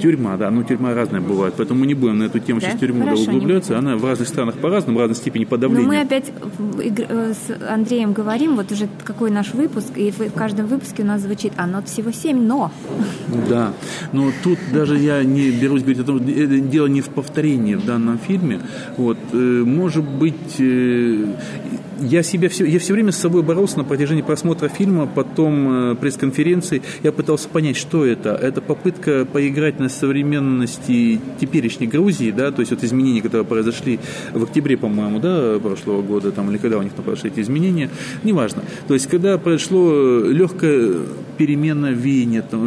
Тюрьма, 0.00 0.36
да, 0.36 0.50
ну 0.50 0.62
тюрьма 0.62 0.94
разная 0.94 1.20
бывает, 1.20 1.54
поэтому 1.56 1.80
мы 1.80 1.86
не 1.86 1.94
будем 1.94 2.18
на 2.18 2.24
эту 2.24 2.38
тему 2.38 2.60
да? 2.60 2.68
сейчас 2.68 2.80
тюрьму 2.80 3.04
Хорошо, 3.04 3.22
углубляться, 3.22 3.78
она 3.78 3.96
в 3.96 4.04
разных 4.04 4.28
странах 4.28 4.56
по-разному, 4.56 4.98
в 4.98 5.00
разной 5.00 5.16
степени 5.16 5.44
подавления. 5.44 5.86
Но 5.86 5.92
мы 5.92 6.00
опять 6.00 6.32
э, 6.78 7.34
с 7.34 7.68
Андреем 7.68 8.12
говорим, 8.12 8.56
вот 8.56 8.72
уже 8.72 8.88
какой 9.04 9.30
наш 9.30 9.54
выпуск, 9.54 9.88
и 9.96 10.10
в 10.10 10.32
каждом 10.32 10.66
выпуске 10.66 11.02
у 11.02 11.06
нас 11.06 11.22
звучит, 11.22 11.52
а 11.56 11.66
нот 11.66 11.88
всего 11.88 12.12
семь, 12.12 12.46
но. 12.50 12.70
Да, 13.48 13.72
но 14.12 14.32
тут 14.42 14.58
даже 14.72 14.98
я 14.98 15.22
не 15.22 15.50
берусь 15.52 15.82
говорить 15.82 16.00
о 16.00 16.04
том, 16.04 16.16
это 16.16 16.58
дело 16.58 16.86
не 16.86 17.00
в 17.00 17.08
повторении 17.08 17.76
в 17.76 17.84
данном 17.86 18.18
фильме. 18.18 18.60
Вот, 18.96 19.18
э, 19.32 19.36
может 19.36 20.04
быть, 20.04 20.56
э, 20.58 21.26
я 22.00 22.22
себя 22.22 22.48
все, 22.48 22.64
я 22.64 22.78
все 22.78 22.92
время 22.92 23.12
с 23.12 23.16
собой 23.16 23.42
боролся 23.42 23.78
на 23.78 23.84
протяжении 23.84 24.22
просмотра 24.22 24.68
фильма, 24.68 25.06
потом 25.06 25.92
э, 25.92 25.94
пресс-конференции. 25.96 26.82
Я 27.02 27.12
пытался 27.12 27.48
понять, 27.48 27.76
что 27.76 28.04
это. 28.04 28.30
Это 28.30 28.60
попытка 28.60 29.26
поиграть 29.30 29.78
на 29.78 29.88
современности 29.88 31.20
теперешней 31.40 31.86
Грузии, 31.86 32.30
да, 32.30 32.50
то 32.50 32.60
есть 32.60 32.70
вот 32.72 32.82
изменения, 32.84 33.22
которые 33.22 33.44
произошли 33.44 34.00
в 34.32 34.42
октябре, 34.42 34.76
по-моему, 34.76 35.18
да, 35.18 35.58
прошлого 35.58 36.02
года, 36.02 36.32
там, 36.32 36.50
или 36.50 36.58
когда 36.58 36.78
у 36.78 36.82
них 36.82 36.92
там 36.92 37.04
произошли 37.04 37.30
эти 37.30 37.40
изменения, 37.40 37.90
неважно. 38.22 38.62
То 38.88 38.94
есть, 38.94 39.06
когда 39.06 39.38
произошло 39.38 40.20
легкое 40.20 40.94
перемена 41.38 41.92
веяния, 41.92 42.42
там, 42.42 42.60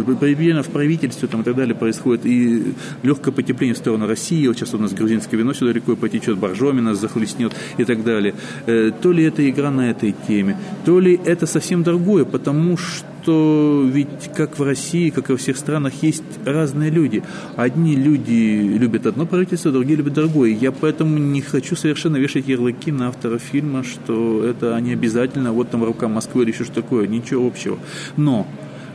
э, 0.00 0.14
перемена 0.20 0.62
в 0.62 0.68
правительстве 0.68 1.28
там, 1.28 1.40
и 1.42 1.44
так 1.44 1.56
далее 1.56 1.74
происходит, 1.74 2.26
и 2.26 2.74
легкое 3.02 3.32
потепление 3.32 3.74
в 3.74 3.78
сторону 3.78 4.06
России, 4.06 4.46
вот 4.46 4.56
сейчас 4.56 4.74
у 4.74 4.78
нас 4.78 4.92
грузинское 4.92 5.38
вино 5.38 5.54
сюда 5.54 5.72
рекой 5.72 5.96
потечет, 5.96 6.36
боржоми 6.36 6.80
нас 6.80 7.00
захлестнет 7.00 7.52
и 7.78 7.84
так 7.84 8.04
далее. 8.04 8.34
Э, 8.78 8.92
то 9.02 9.12
ли 9.12 9.24
это 9.24 9.48
игра 9.48 9.70
на 9.70 9.90
этой 9.90 10.14
теме, 10.26 10.56
то 10.84 11.00
ли 11.00 11.18
это 11.24 11.46
совсем 11.46 11.82
другое, 11.82 12.24
потому 12.24 12.76
что 12.76 13.88
ведь 13.92 14.32
как 14.34 14.58
в 14.58 14.62
России, 14.62 15.10
как 15.10 15.28
и 15.28 15.32
во 15.32 15.38
всех 15.38 15.56
странах 15.56 15.92
есть 16.02 16.22
разные 16.44 16.90
люди. 16.90 17.22
Одни 17.56 17.96
люди 17.96 18.76
любят 18.78 19.06
одно 19.06 19.26
правительство, 19.26 19.72
другие 19.72 19.96
любят 19.96 20.14
другое. 20.14 20.50
Я 20.50 20.72
поэтому 20.72 21.18
не 21.18 21.40
хочу 21.40 21.76
совершенно 21.76 22.16
вешать 22.16 22.48
ярлыки 22.48 22.92
на 22.92 23.08
автора 23.08 23.38
фильма, 23.38 23.82
что 23.82 24.44
это 24.44 24.76
они 24.76 24.92
обязательно, 24.92 25.52
вот 25.52 25.70
там 25.70 25.84
рука 25.84 26.08
Москвы 26.08 26.44
или 26.44 26.52
еще 26.52 26.64
что 26.64 26.74
такое, 26.74 27.06
ничего 27.06 27.46
общего. 27.46 27.78
Но, 28.16 28.46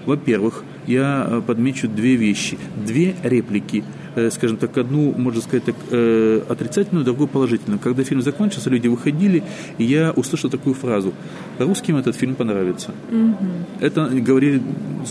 во-первых, 0.05 0.63
я 0.87 1.43
подмечу 1.45 1.87
две 1.87 2.15
вещи, 2.15 2.57
две 2.85 3.15
реплики– 3.23 3.83
Э, 3.93 4.02
скажем 4.31 4.57
так, 4.57 4.77
одну, 4.77 5.13
можно 5.17 5.41
сказать 5.41 5.65
так, 5.65 5.75
э, 5.91 6.41
отрицательную, 6.49 7.05
другую 7.05 7.27
положительную. 7.27 7.79
Когда 7.79 8.03
фильм 8.03 8.21
закончился, 8.21 8.69
люди 8.69 8.87
выходили, 8.87 9.43
и 9.77 9.83
я 9.83 10.11
услышал 10.11 10.49
такую 10.49 10.75
фразу. 10.75 11.13
Русским 11.59 11.97
этот 11.97 12.15
фильм 12.15 12.35
понравится. 12.35 12.91
Угу. 13.11 13.85
Это 13.85 14.05
говорили 14.07 14.61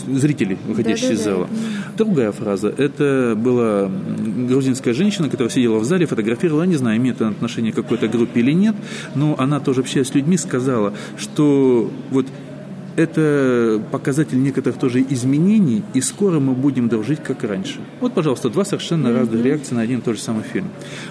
зрители, 0.07 0.57
выходящие 0.67 1.09
да, 1.09 1.15
да, 1.15 1.21
из 1.21 1.23
зала. 1.23 1.47
Да. 1.49 2.05
Другая 2.05 2.31
фраза. 2.31 2.73
Это 2.77 3.35
была 3.37 3.89
грузинская 4.47 4.93
женщина, 4.93 5.29
которая 5.29 5.51
сидела 5.51 5.79
в 5.79 5.85
зале, 5.85 6.05
фотографировала, 6.05 6.63
не 6.63 6.75
знаю, 6.75 6.97
имеет 6.97 7.21
отношение 7.21 7.71
к 7.71 7.75
какой-то 7.75 8.07
группе 8.07 8.39
или 8.39 8.51
нет, 8.51 8.75
но 9.15 9.35
она 9.37 9.59
тоже 9.59 9.81
общаясь 9.81 10.07
с 10.07 10.15
людьми 10.15 10.37
сказала, 10.37 10.93
что 11.17 11.91
вот 12.11 12.25
это 12.95 13.81
показатель 13.91 14.41
некоторых 14.41 14.79
тоже 14.79 15.01
изменений, 15.09 15.83
и 15.93 16.01
скоро 16.01 16.39
мы 16.39 16.53
будем 16.53 16.89
дружить 16.89 17.21
как 17.23 17.43
раньше. 17.43 17.79
Вот, 17.99 18.13
пожалуйста, 18.13 18.49
два 18.49 18.65
совершенно 18.65 19.07
mm-hmm. 19.07 19.19
разных 19.19 19.43
реакции 19.45 19.75
на 19.75 19.81
один 19.81 19.99
и 19.99 20.01
тот 20.01 20.15
же 20.15 20.21
самый 20.21 20.43
фильм. 20.43 20.67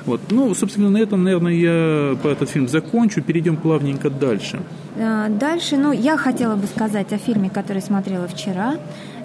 Вот. 0.07 0.21
Ну, 0.31 0.55
собственно, 0.55 0.91
на 0.91 0.99
этом, 0.99 1.25
наверное, 1.25 1.53
я 1.53 2.17
про 2.23 2.31
этот 2.31 2.51
фильм 2.51 2.69
закончу. 2.69 3.23
Перейдем 3.23 3.57
плавненько 3.57 4.11
дальше. 4.11 4.61
А, 4.99 5.29
дальше, 5.29 5.77
ну, 5.77 5.93
я 5.93 6.17
хотела 6.17 6.57
бы 6.57 6.67
сказать 6.67 7.13
о 7.13 7.19
фильме, 7.19 7.51
который 7.51 7.83
смотрела 7.83 8.29
вчера. 8.29 8.77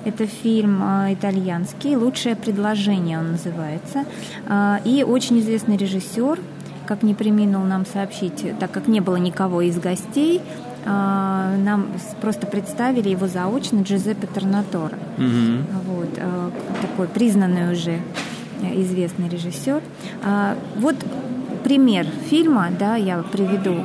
Это 0.05 0.25
фильм 0.25 0.81
э, 0.81 1.13
итальянский 1.15 1.95
«Лучшее 1.95 2.35
предложение» 2.35 3.19
он 3.19 3.31
называется. 3.33 4.05
Э, 4.47 4.77
и 4.85 5.03
очень 5.03 5.39
известный 5.39 5.75
режиссер, 5.75 6.39
как 6.85 7.03
не 7.03 7.13
приминул 7.13 7.63
нам 7.65 7.85
сообщить, 7.85 8.45
так 8.59 8.71
как 8.71 8.87
не 8.87 9.01
было 9.01 9.17
никого 9.17 9.61
из 9.61 9.77
гостей, 9.77 10.39
а, 10.39 10.66
нам 10.86 11.88
просто 12.22 12.48
представили 12.48 13.10
его 13.10 13.27
заочно 13.27 13.81
Джузеппе 13.81 14.27
Торнаторо. 14.27 14.98
Угу. 15.17 15.96
Вот, 15.96 16.10
а, 16.17 16.51
такой 16.81 17.07
признанный 17.07 17.72
уже 17.72 18.00
э, 18.62 18.81
известный 18.81 19.27
режиссер. 19.27 19.81
А, 20.24 20.57
вот 20.77 20.96
пример 21.63 22.05
фильма, 22.29 22.69
да, 22.77 22.96
я 22.96 23.24
приведу, 23.24 23.84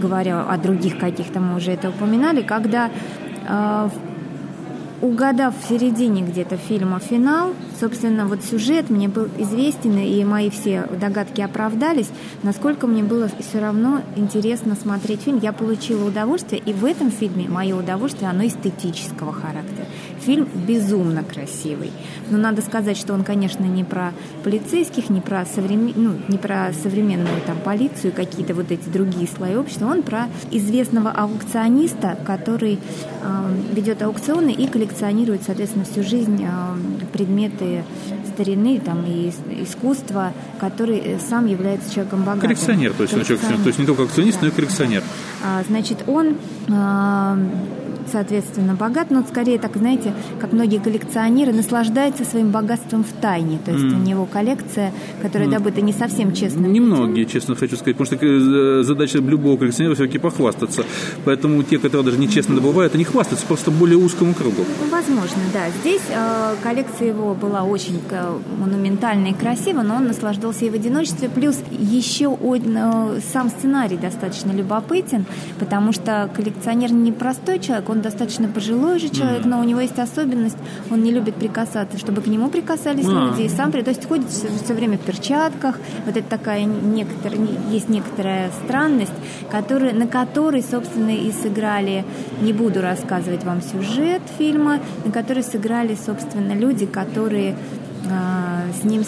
говоря 0.00 0.42
о 0.42 0.56
других 0.56 0.98
каких-то, 0.98 1.40
мы 1.40 1.56
уже 1.56 1.72
это 1.72 1.90
упоминали, 1.90 2.40
когда 2.40 2.90
угадав 5.00 5.54
в 5.58 5.68
середине 5.68 6.22
где-то 6.22 6.56
фильма 6.56 7.00
финал, 7.00 7.52
собственно, 7.78 8.26
вот 8.26 8.42
сюжет 8.42 8.90
мне 8.90 9.08
был 9.08 9.28
известен, 9.38 9.98
и 9.98 10.24
мои 10.24 10.50
все 10.50 10.88
догадки 11.00 11.40
оправдались, 11.40 12.08
насколько 12.42 12.86
мне 12.86 13.02
было 13.02 13.28
все 13.38 13.60
равно 13.60 14.02
интересно 14.16 14.76
смотреть 14.76 15.22
фильм. 15.22 15.38
Я 15.42 15.52
получила 15.52 16.06
удовольствие, 16.06 16.62
и 16.64 16.72
в 16.72 16.84
этом 16.84 17.10
фильме 17.10 17.48
мое 17.48 17.76
удовольствие, 17.76 18.30
оно 18.30 18.46
эстетического 18.46 19.32
характера. 19.32 19.86
Фильм 20.20 20.48
безумно 20.66 21.22
красивый. 21.22 21.90
Но 22.30 22.38
надо 22.38 22.62
сказать, 22.62 22.96
что 22.96 23.12
он, 23.12 23.24
конечно, 23.24 23.64
не 23.64 23.84
про 23.84 24.12
полицейских, 24.42 25.10
не 25.10 25.20
про, 25.20 25.44
современ... 25.44 25.92
ну, 25.96 26.12
не 26.28 26.38
про 26.38 26.72
современную 26.72 27.40
там, 27.46 27.58
полицию, 27.58 28.12
какие-то 28.12 28.54
вот 28.54 28.70
эти 28.70 28.88
другие 28.88 29.28
слои 29.28 29.56
общества. 29.56 29.86
Он 29.86 30.02
про 30.02 30.28
известного 30.50 31.10
аукциониста, 31.10 32.16
который 32.24 32.78
э, 33.22 33.54
ведет 33.74 34.02
аукционы 34.02 34.50
и 34.50 34.66
коллекционирует, 34.66 34.83
соответственно, 35.44 35.84
всю 35.84 36.02
жизнь 36.02 36.44
э, 36.44 37.06
предметы 37.12 37.84
старины 38.34 38.80
там, 38.80 39.04
и 39.06 39.30
искусства, 39.62 40.32
который 40.60 40.98
э, 40.98 41.18
сам 41.18 41.46
является 41.46 41.92
человеком 41.92 42.20
богатым. 42.20 42.42
Коллекционер, 42.42 42.92
то 42.92 43.02
есть, 43.02 43.12
коллекционер. 43.12 43.40
Человек, 43.40 43.62
то 43.62 43.68
есть 43.68 43.78
не 43.78 43.86
только 43.86 44.02
акционист, 44.02 44.40
да. 44.40 44.46
но 44.46 44.52
и 44.52 44.54
коллекционер. 44.54 45.02
А, 45.44 45.62
значит, 45.68 46.04
он 46.06 46.36
а, 46.72 47.36
соответственно, 48.10 48.74
богат, 48.74 49.10
но 49.10 49.24
скорее, 49.28 49.58
так 49.58 49.76
знаете, 49.76 50.12
как 50.40 50.52
многие 50.52 50.78
коллекционеры, 50.78 51.52
наслаждается 51.52 52.24
своим 52.24 52.50
богатством 52.50 53.04
в 53.04 53.12
тайне. 53.20 53.58
То 53.64 53.72
есть 53.72 53.84
mm. 53.84 53.94
у 53.94 54.02
него 54.02 54.26
коллекция, 54.26 54.92
которая 55.22 55.48
mm. 55.48 55.52
добыта 55.52 55.80
не 55.80 55.92
совсем 55.92 56.32
честно. 56.32 56.66
Немногие, 56.66 57.26
честно 57.26 57.54
хочу 57.54 57.76
сказать, 57.76 57.96
потому 57.96 58.16
что 58.16 58.26
э, 58.26 58.82
задача 58.82 59.18
любого 59.18 59.56
коллекционера 59.56 59.94
все-таки 59.94 60.18
похвастаться. 60.18 60.84
Поэтому 61.24 61.62
те, 61.62 61.78
которые 61.78 62.04
даже 62.04 62.18
нечестно 62.18 62.54
добывают, 62.54 62.94
они 62.94 63.04
хвастаются 63.04 63.46
просто 63.46 63.70
более 63.70 63.98
узкому 63.98 64.34
кругу. 64.34 64.64
Ну, 64.80 64.90
возможно, 64.90 65.38
да. 65.52 65.64
Здесь 65.80 66.02
э, 66.10 66.54
коллекция 66.62 67.08
его 67.08 67.34
была 67.34 67.62
очень 67.62 68.00
э, 68.10 68.38
монументальная 68.58 69.30
и 69.32 69.34
красива, 69.34 69.82
но 69.82 69.96
он 69.96 70.06
наслаждался 70.06 70.64
и 70.64 70.70
в 70.70 70.74
одиночестве. 70.74 71.28
Плюс 71.28 71.56
еще 71.70 72.28
он, 72.28 72.76
э, 72.76 73.20
сам 73.32 73.50
сценарий 73.50 73.96
достаточно 73.96 74.52
любопытен, 74.52 75.26
потому 75.58 75.92
что 75.92 76.30
коллекционер 76.34 76.92
не 76.92 77.12
простой 77.12 77.58
человек, 77.58 77.88
он 77.88 78.00
достаточно 78.00 78.48
пожилой 78.48 78.98
же 78.98 79.08
человек, 79.08 79.44
mm-hmm. 79.44 79.48
но 79.48 79.60
у 79.60 79.64
него 79.64 79.80
есть 79.80 79.98
особенность, 79.98 80.56
он 80.90 81.02
не 81.02 81.10
любит 81.10 81.36
прикасаться, 81.36 81.98
чтобы 81.98 82.22
к 82.22 82.26
нему 82.26 82.48
прикасались 82.48 83.04
mm-hmm. 83.04 83.30
люди, 83.30 83.42
и 83.42 83.48
сам, 83.48 83.72
то 83.72 83.78
есть 83.78 84.06
ходит 84.06 84.28
все, 84.30 84.48
все 84.62 84.74
время 84.74 84.98
в 84.98 85.00
перчатках, 85.00 85.78
вот 86.06 86.16
это 86.16 86.28
такая 86.28 86.64
некоторая, 86.64 87.38
есть 87.70 87.88
некоторая 87.88 88.50
странность, 88.64 89.12
который, 89.50 89.92
на 89.92 90.06
которой, 90.06 90.62
собственно, 90.62 91.10
и 91.10 91.32
сыграли, 91.32 92.04
не 92.40 92.52
буду 92.52 92.80
рассказывать 92.80 93.44
вам 93.44 93.62
сюжет 93.62 94.22
фильма, 94.38 94.80
на 95.04 95.12
которой 95.12 95.42
сыграли, 95.42 95.94
собственно, 95.94 96.52
люди, 96.52 96.86
которые 96.86 97.56
э, 98.04 98.80
с 98.80 98.84
ним 98.84 99.04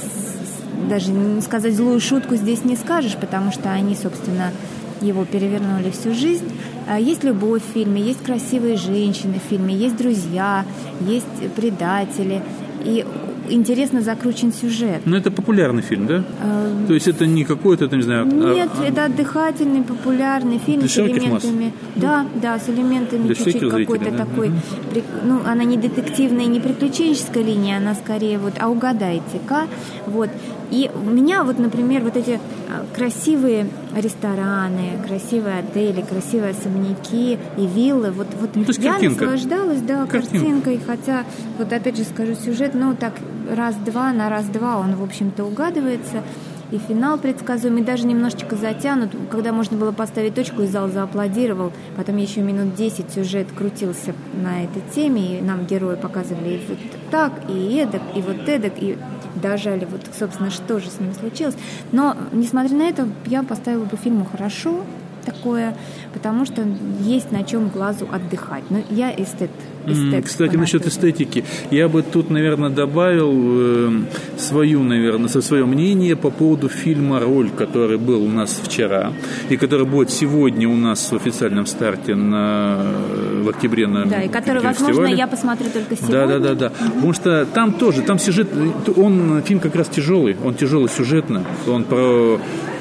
даже 0.88 1.10
не 1.10 1.40
сказать 1.40 1.74
злую 1.74 2.00
шутку 2.00 2.36
здесь 2.36 2.64
не 2.64 2.76
скажешь, 2.76 3.16
потому 3.16 3.52
что 3.52 3.70
они, 3.70 3.94
собственно, 3.94 4.52
его 5.00 5.24
перевернули 5.24 5.90
всю 5.90 6.14
жизнь. 6.14 6.44
А, 6.88 6.98
есть 6.98 7.24
любовь 7.24 7.62
в 7.62 7.72
фильме, 7.72 8.00
есть 8.00 8.22
красивые 8.22 8.76
женщины 8.76 9.40
в 9.44 9.48
фильме, 9.48 9.74
есть 9.74 9.96
друзья, 9.96 10.64
есть 11.00 11.52
предатели. 11.54 12.42
И 12.84 13.04
интересно 13.48 14.00
закручен 14.00 14.52
сюжет. 14.52 15.02
Но 15.04 15.16
это 15.16 15.30
популярный 15.30 15.82
фильм, 15.82 16.06
да? 16.06 16.24
Э, 16.40 16.86
То 16.86 16.94
есть 16.94 17.08
это 17.08 17.26
не 17.26 17.44
какой-то, 17.44 17.88
не 17.96 18.02
знаю... 18.02 18.24
А, 18.24 18.54
Нет, 18.54 18.70
а, 18.78 18.84
это 18.84 19.04
отдыхательный, 19.04 19.82
популярный 19.82 20.58
фильм 20.58 20.88
с 20.88 20.98
элементами... 20.98 21.64
Масс. 21.64 21.72
Да, 21.96 22.26
да, 22.40 22.58
с 22.58 22.68
элементами 22.68 23.34
чуть-чуть 23.34 23.68
какой-то 23.68 24.10
да? 24.10 24.18
такой... 24.18 24.48
Угу. 24.48 25.02
Ну, 25.24 25.40
она 25.46 25.64
не 25.64 25.76
детективная, 25.76 26.46
не 26.46 26.60
приключенческая 26.60 27.42
линия, 27.42 27.78
она 27.78 27.94
скорее 27.94 28.38
вот 28.38 28.54
«А 28.58 28.68
угадайте-ка». 28.68 29.66
Вот. 30.06 30.30
И 30.70 30.90
у 30.94 31.10
меня 31.10 31.44
вот, 31.44 31.58
например, 31.58 32.02
вот 32.02 32.16
эти 32.16 32.40
а, 32.68 32.84
красивые 32.94 33.68
рестораны, 33.94 34.98
красивые 35.06 35.60
отели, 35.60 36.02
красивые 36.02 36.50
особняки 36.50 37.38
и 37.56 37.66
виллы. 37.66 38.10
Вот, 38.10 38.28
вот 38.40 38.50
ну, 38.54 38.64
я 38.78 38.92
картинка. 38.92 39.24
наслаждалась, 39.24 39.80
да, 39.80 40.06
картинка. 40.06 40.38
картинкой, 40.38 40.80
хотя, 40.84 41.24
вот 41.58 41.72
опять 41.72 41.96
же 41.96 42.04
скажу 42.04 42.34
сюжет, 42.34 42.72
ну 42.74 42.94
так 42.94 43.14
раз-два 43.50 44.12
на 44.12 44.28
раз-два 44.28 44.78
он, 44.78 44.96
в 44.96 45.02
общем-то, 45.02 45.44
угадывается 45.44 46.22
и 46.70 46.78
финал 46.78 47.18
предсказуемый, 47.18 47.82
даже 47.82 48.06
немножечко 48.06 48.56
затянут, 48.56 49.10
когда 49.30 49.52
можно 49.52 49.76
было 49.76 49.92
поставить 49.92 50.34
точку, 50.34 50.62
и 50.62 50.66
зал 50.66 50.88
зааплодировал. 50.88 51.72
Потом 51.96 52.16
еще 52.16 52.40
минут 52.40 52.74
10 52.74 53.12
сюжет 53.12 53.48
крутился 53.56 54.14
на 54.34 54.64
этой 54.64 54.82
теме, 54.94 55.38
и 55.38 55.42
нам 55.42 55.64
герои 55.64 55.96
показывали 55.96 56.54
и 56.54 56.60
вот 56.68 56.78
так, 57.10 57.32
и 57.48 57.76
эдак, 57.76 58.02
и 58.14 58.20
вот 58.20 58.48
эдак, 58.48 58.72
и 58.80 58.98
дожали, 59.36 59.84
вот, 59.84 60.02
собственно, 60.18 60.50
что 60.50 60.78
же 60.80 60.90
с 60.90 61.00
ним 61.00 61.14
случилось. 61.14 61.56
Но, 61.92 62.16
несмотря 62.32 62.76
на 62.76 62.82
это, 62.82 63.08
я 63.26 63.42
поставила 63.42 63.84
бы 63.84 63.96
фильму 63.96 64.24
хорошо, 64.24 64.82
такое, 65.24 65.74
потому 66.14 66.46
что 66.46 66.64
есть 67.00 67.32
на 67.32 67.44
чем 67.44 67.68
глазу 67.68 68.08
отдыхать. 68.10 68.64
Но 68.70 68.80
я 68.90 69.12
эстет. 69.12 69.50
Эстет 69.88 70.24
Кстати, 70.24 70.56
насчет 70.56 70.86
эстетики, 70.86 71.44
я 71.70 71.88
бы 71.88 72.02
тут, 72.02 72.30
наверное, 72.30 72.70
добавил 72.70 73.32
э, 73.34 73.90
свою, 74.38 74.82
наверное, 74.82 75.28
свое 75.28 75.64
мнение 75.64 76.16
по 76.16 76.30
поводу 76.30 76.68
фильма 76.68 77.20
«Роль», 77.20 77.50
который 77.50 77.98
был 77.98 78.24
у 78.24 78.28
нас 78.28 78.60
вчера 78.62 79.12
и 79.48 79.56
который 79.56 79.86
будет 79.86 80.10
сегодня 80.10 80.68
у 80.68 80.76
нас 80.76 81.10
в 81.10 81.16
официальном 81.16 81.66
старте 81.66 82.14
на, 82.14 82.84
в 83.42 83.48
октябре 83.48 83.86
на 83.86 84.06
Да, 84.06 84.22
и 84.22 84.28
который, 84.28 84.62
возможно, 84.62 85.06
я 85.06 85.26
посмотрю 85.26 85.66
только 85.70 85.96
сегодня. 85.96 86.14
Да, 86.14 86.26
да, 86.26 86.38
да, 86.38 86.54
да. 86.54 86.72
Потому 86.94 87.12
что 87.12 87.46
там 87.46 87.72
тоже, 87.72 88.02
там 88.02 88.18
сюжет, 88.18 88.48
он 88.96 89.42
фильм 89.42 89.60
как 89.60 89.74
раз 89.74 89.88
тяжелый, 89.88 90.36
он 90.44 90.54
тяжелый 90.54 90.88
сюжетно, 90.88 91.44
он 91.66 91.84
про 91.84 92.40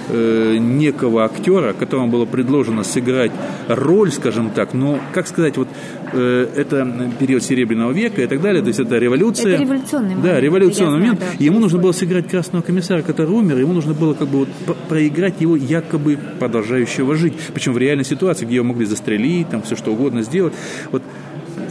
э, 0.09 0.57
некого 0.57 1.25
актера, 1.25 1.73
которому 1.73 2.07
было 2.07 2.25
предложено 2.25 2.83
сыграть 2.83 3.31
роль, 3.67 4.11
скажем 4.11 4.51
так, 4.51 4.73
но, 4.73 4.99
как 5.13 5.27
сказать, 5.27 5.57
вот 5.57 5.67
э, 6.13 6.47
это 6.55 7.11
период 7.19 7.43
Серебряного 7.43 7.91
века 7.91 8.21
и 8.21 8.27
так 8.27 8.41
далее, 8.41 8.61
то 8.61 8.67
есть 8.67 8.79
это 8.79 8.97
революция. 8.97 9.53
Это 9.53 9.63
революционный 9.63 10.15
момент. 10.15 10.23
Да, 10.23 10.39
революционный 10.39 10.97
момент. 10.99 11.19
Знаю, 11.19 11.33
да, 11.37 11.43
ему 11.43 11.59
нужно 11.59 11.79
было 11.79 11.91
сыграть 11.91 12.27
красного 12.27 12.63
комиссара, 12.63 13.01
который 13.01 13.31
умер, 13.31 13.57
ему 13.57 13.73
нужно 13.73 13.93
было 13.93 14.13
как 14.13 14.27
бы 14.27 14.39
вот 14.39 14.77
проиграть 14.89 15.41
его 15.41 15.55
якобы 15.55 16.17
продолжающего 16.39 17.15
жить. 17.15 17.33
Причем 17.53 17.73
в 17.73 17.77
реальной 17.77 18.05
ситуации, 18.05 18.45
где 18.45 18.55
его 18.55 18.65
могли 18.65 18.85
застрелить, 18.85 19.49
там 19.49 19.61
все 19.61 19.75
что 19.75 19.91
угодно 19.91 20.21
сделать. 20.21 20.53
Вот 20.91 21.03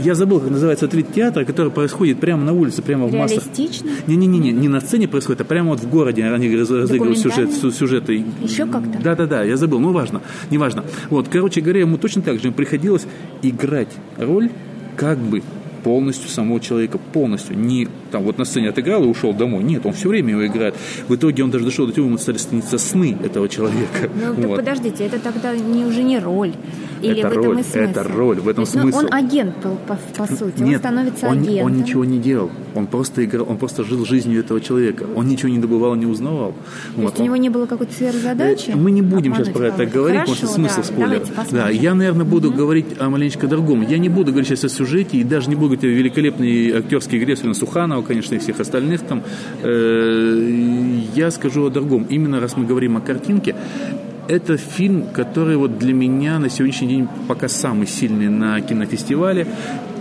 я 0.00 0.14
забыл, 0.14 0.40
как 0.40 0.50
называется 0.50 0.86
этот 0.86 0.96
вид 0.96 1.12
театра, 1.12 1.44
который 1.44 1.72
происходит 1.72 2.18
прямо 2.18 2.44
на 2.44 2.52
улице, 2.52 2.82
прямо 2.82 3.06
в 3.06 3.12
массах. 3.12 3.44
Не-не-не, 4.06 4.52
не 4.52 4.68
на 4.68 4.80
сцене 4.80 5.08
происходит, 5.08 5.42
а 5.42 5.44
прямо 5.44 5.70
вот 5.70 5.80
в 5.80 5.88
городе 5.88 6.24
они 6.24 6.54
разыгрывают 6.54 7.18
сюжет, 7.18 7.50
сюжеты. 7.52 8.24
Еще 8.42 8.66
как-то? 8.66 8.98
Да-да-да, 9.02 9.42
я 9.42 9.56
забыл, 9.56 9.80
ну 9.80 9.92
важно, 9.92 10.22
неважно. 10.50 10.84
Вот, 11.10 11.28
короче 11.28 11.60
говоря, 11.60 11.80
ему 11.80 11.98
точно 11.98 12.22
так 12.22 12.40
же 12.40 12.52
приходилось 12.52 13.06
играть 13.42 13.88
роль 14.18 14.50
как 14.96 15.18
бы 15.18 15.42
полностью 15.84 16.30
самого 16.30 16.58
человека, 16.60 16.98
полностью. 17.12 17.56
Не 17.56 17.88
там 18.10 18.24
вот 18.24 18.38
на 18.38 18.44
сцене 18.44 18.70
отыграл 18.70 19.04
и 19.04 19.06
ушел 19.06 19.34
домой. 19.34 19.62
Нет, 19.62 19.84
он 19.84 19.92
все 19.92 20.08
время 20.08 20.30
его 20.30 20.46
играет. 20.46 20.74
В 21.06 21.14
итоге 21.14 21.44
он 21.44 21.50
даже 21.50 21.66
дошел 21.66 21.86
до 21.86 21.92
того, 21.92 22.06
ему 22.06 22.18
стали 22.18 22.38
сниться 22.38 22.78
сны 22.78 23.16
этого 23.22 23.48
человека. 23.48 24.10
Ну, 24.14 24.48
вот. 24.48 24.56
подождите, 24.56 25.04
это 25.04 25.18
тогда 25.18 25.54
не, 25.54 25.84
уже 25.84 26.02
не 26.02 26.18
роль. 26.18 26.54
Или 27.04 27.20
это 27.20 27.28
в 27.28 27.32
этом 27.32 27.44
роль, 27.44 27.60
и 27.60 27.62
смысл? 27.62 27.78
это 27.78 28.02
роль, 28.02 28.40
в 28.40 28.48
этом 28.48 28.64
есть, 28.64 28.74
ну, 28.74 28.82
смысл. 28.82 28.98
он 28.98 29.14
агент, 29.14 29.54
по, 29.56 29.68
по, 29.70 29.98
по 30.16 30.26
сути, 30.26 30.62
Нет, 30.62 30.74
он 30.74 30.78
становится 30.78 31.26
он, 31.26 31.38
агентом. 31.38 31.66
он 31.66 31.76
ничего 31.76 32.04
не 32.04 32.18
делал, 32.18 32.50
он 32.74 32.86
просто 32.86 33.24
играл, 33.24 33.46
он 33.48 33.58
просто 33.58 33.84
жил 33.84 34.04
жизнью 34.04 34.40
этого 34.40 34.60
человека, 34.60 35.04
он 35.14 35.26
ничего 35.26 35.50
не 35.50 35.58
добывал, 35.58 35.94
не 35.94 36.06
узнавал. 36.06 36.52
То 36.52 37.02
вот, 37.02 37.04
есть 37.10 37.20
у 37.20 37.24
него 37.24 37.36
не 37.36 37.48
было 37.48 37.66
какой-то 37.66 37.92
сверхзадачи? 37.92 38.72
Мы 38.72 38.90
не 38.90 39.02
будем 39.02 39.34
сейчас 39.34 39.48
про 39.48 39.66
это 39.66 39.86
говорить, 39.86 40.20
Хорошо, 40.20 40.34
потому 40.34 40.36
что 40.36 40.46
смысл 40.46 40.76
да, 40.76 40.82
спойлер. 40.82 41.22
Да, 41.50 41.68
я, 41.70 41.94
наверное, 41.94 42.24
буду 42.24 42.48
угу. 42.48 42.58
говорить 42.58 42.86
о 42.98 43.10
маленечко 43.10 43.46
другом. 43.46 43.82
Я 43.82 43.98
не 43.98 44.08
буду 44.08 44.32
говорить 44.32 44.48
сейчас 44.48 44.64
о 44.64 44.68
сюжете, 44.68 45.18
и 45.18 45.24
даже 45.24 45.48
не 45.48 45.56
буду 45.56 45.76
говорить 45.76 45.84
о 45.84 45.88
великолепной 45.88 46.78
актерской 46.78 47.18
игре 47.18 47.36
Сулина 47.36 47.54
Суханова, 47.54 48.02
конечно, 48.02 48.34
и 48.34 48.38
всех 48.38 48.60
остальных 48.60 49.02
там. 49.02 49.22
Э, 49.62 51.00
я 51.14 51.30
скажу 51.30 51.66
о 51.66 51.70
другом. 51.70 52.06
Именно 52.08 52.40
раз 52.40 52.56
мы 52.56 52.64
говорим 52.64 52.96
о 52.96 53.00
картинке, 53.00 53.54
это 54.28 54.56
фильм, 54.56 55.06
который 55.12 55.56
вот 55.56 55.78
для 55.78 55.92
меня 55.92 56.38
на 56.38 56.48
сегодняшний 56.48 56.88
день 56.88 57.08
пока 57.28 57.48
самый 57.48 57.86
сильный 57.86 58.28
на 58.28 58.60
кинофестивале. 58.60 59.46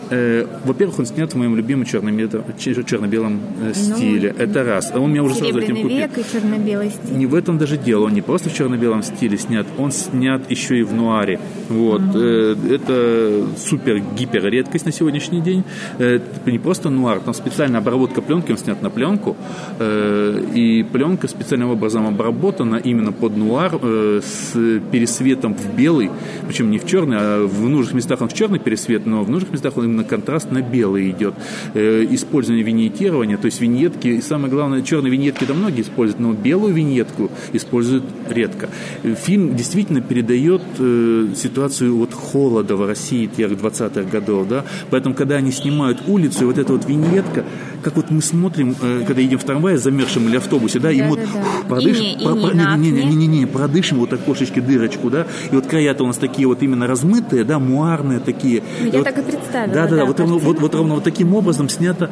Э, 0.10 0.46
во-первых, 0.66 1.00
он 1.00 1.06
снят 1.06 1.32
в 1.32 1.38
моем 1.38 1.56
любимом 1.56 1.86
черно-белом 1.86 3.40
э, 3.62 3.74
ну, 3.76 3.96
стиле. 3.96 4.36
Ну, 4.38 4.44
это 4.44 4.64
раз. 4.64 4.92
Он 4.96 5.10
меня 5.12 5.24
уже 5.24 5.36
сразу 5.36 5.60
этим 5.60 5.76
купил. 5.76 5.90
век 5.98 6.18
и 6.18 6.24
черно-белый 6.32 6.90
стиль. 6.90 7.18
Не 7.18 7.26
в 7.26 7.36
этом 7.36 7.58
даже 7.58 7.78
дело. 7.78 8.06
Он 8.06 8.14
не 8.14 8.22
просто 8.22 8.50
в 8.50 8.56
черно-белом 8.56 9.04
стиле 9.04 9.38
снят, 9.38 9.66
он 9.78 9.92
снят 9.92 10.50
еще 10.50 10.80
и 10.80 10.84
в 10.84 10.94
нуаре. 10.94 11.40
Вот. 11.70 12.02
Угу. 12.02 12.18
Это 12.18 13.46
супер-гипер 13.58 14.46
редкость 14.46 14.86
на 14.86 14.92
сегодняшний 14.92 15.42
день. 15.42 15.64
Это 15.98 16.52
не 16.52 16.60
просто 16.60 16.90
нуар, 16.90 17.20
там 17.20 17.34
специальная 17.34 17.80
обработка 17.80 18.22
пленки, 18.22 18.52
он 18.52 18.58
снят 18.58 18.82
на 18.82 18.90
пленку. 18.90 19.36
И 19.82 20.86
пленка 20.92 21.28
специальным 21.28 21.70
образом 21.70 22.08
обработана 22.08 22.76
именно 22.76 23.12
под 23.12 23.38
нуар 23.38 23.80
с 24.22 24.54
пересветом 24.92 25.56
в 25.56 25.76
белый, 25.76 26.12
причем 26.48 26.72
не 26.72 26.78
в 26.78 26.86
черный, 26.86 27.18
а 27.20 27.48
в 27.48 27.70
нужных 27.70 27.94
местах 27.94 28.22
он 28.22 28.30
в 28.30 28.34
черный 28.34 28.60
пересвет, 28.60 29.06
но 29.06 29.24
в 29.24 29.30
нужных 29.30 29.52
местах 29.52 29.78
он 29.78 29.86
именно 29.86 30.03
контраст 30.04 30.52
на 30.52 30.62
белый 30.62 31.10
идет. 31.12 31.34
Э, 31.74 32.06
использование 32.10 32.64
виньетирования, 32.64 33.38
то 33.38 33.46
есть 33.46 33.62
виньетки, 33.62 34.08
и 34.08 34.22
самое 34.22 34.52
главное, 34.52 34.82
черные 34.82 35.12
виньетки 35.12 35.46
да 35.46 35.54
многие 35.54 35.82
используют, 35.82 36.20
но 36.20 36.34
белую 36.34 36.74
виньетку 36.74 37.32
используют 37.54 38.04
редко. 38.30 38.70
Фильм 39.04 39.56
действительно 39.56 40.02
передает 40.02 40.62
э, 40.80 41.28
ситуацию 41.36 41.96
вот 41.96 42.14
холода 42.14 42.76
в 42.76 42.86
России 42.86 43.28
тех 43.28 43.52
20-х 43.52 44.10
годов, 44.10 44.48
да, 44.48 44.66
поэтому, 44.90 45.16
когда 45.16 45.36
они 45.36 45.52
снимают 45.52 46.04
улицу, 46.08 46.46
вот 46.46 46.58
эта 46.58 46.74
вот 46.74 46.88
виньетка, 46.88 47.46
как 47.84 47.96
вот 47.96 48.10
мы 48.10 48.22
смотрим, 48.22 48.76
э, 48.82 49.04
когда 49.06 49.22
едем 49.22 49.38
в 49.38 49.44
трамвае 49.44 49.78
замерзшем 49.78 50.28
или 50.28 50.38
автобусе, 50.38 50.80
да, 50.80 50.92
и 50.92 51.00
да, 51.00 51.08
вот 51.10 51.20
да, 51.20 51.26
да. 51.34 51.68
продышим, 51.68 52.06
и 52.06 52.16
не, 52.16 52.24
про, 52.24 52.34
и 52.34 52.42
про, 52.42 52.54
не, 52.54 52.92
не, 52.92 52.92
не, 52.92 53.06
не, 53.06 53.16
не, 53.16 53.40
не, 53.40 53.46
продышим 53.46 54.00
вот 54.00 54.14
окошечки 54.14 54.60
дырочку, 54.60 55.10
да, 55.10 55.28
и 55.52 55.56
вот 55.56 55.68
края-то 55.68 56.04
у 56.04 56.08
нас 56.08 56.18
такие 56.18 56.48
вот 56.48 56.64
именно 56.64 56.88
размытые, 56.88 57.44
да, 57.44 57.60
муарные 57.60 58.20
такие. 58.20 58.64
Ну, 58.82 58.88
я 58.88 58.98
вот, 59.00 59.04
так 59.04 59.18
и 59.18 59.22
представила. 59.22 59.74
Да, 59.74 59.88
да, 59.88 59.96
да, 59.98 60.06
вот, 60.06 60.20
ровно, 60.20 60.38
вот, 60.38 60.60
вот 60.60 60.76
ровно 60.76 60.96
вот 60.96 61.04
таким 61.04 61.36
образом 61.36 61.70
снято 61.70 62.10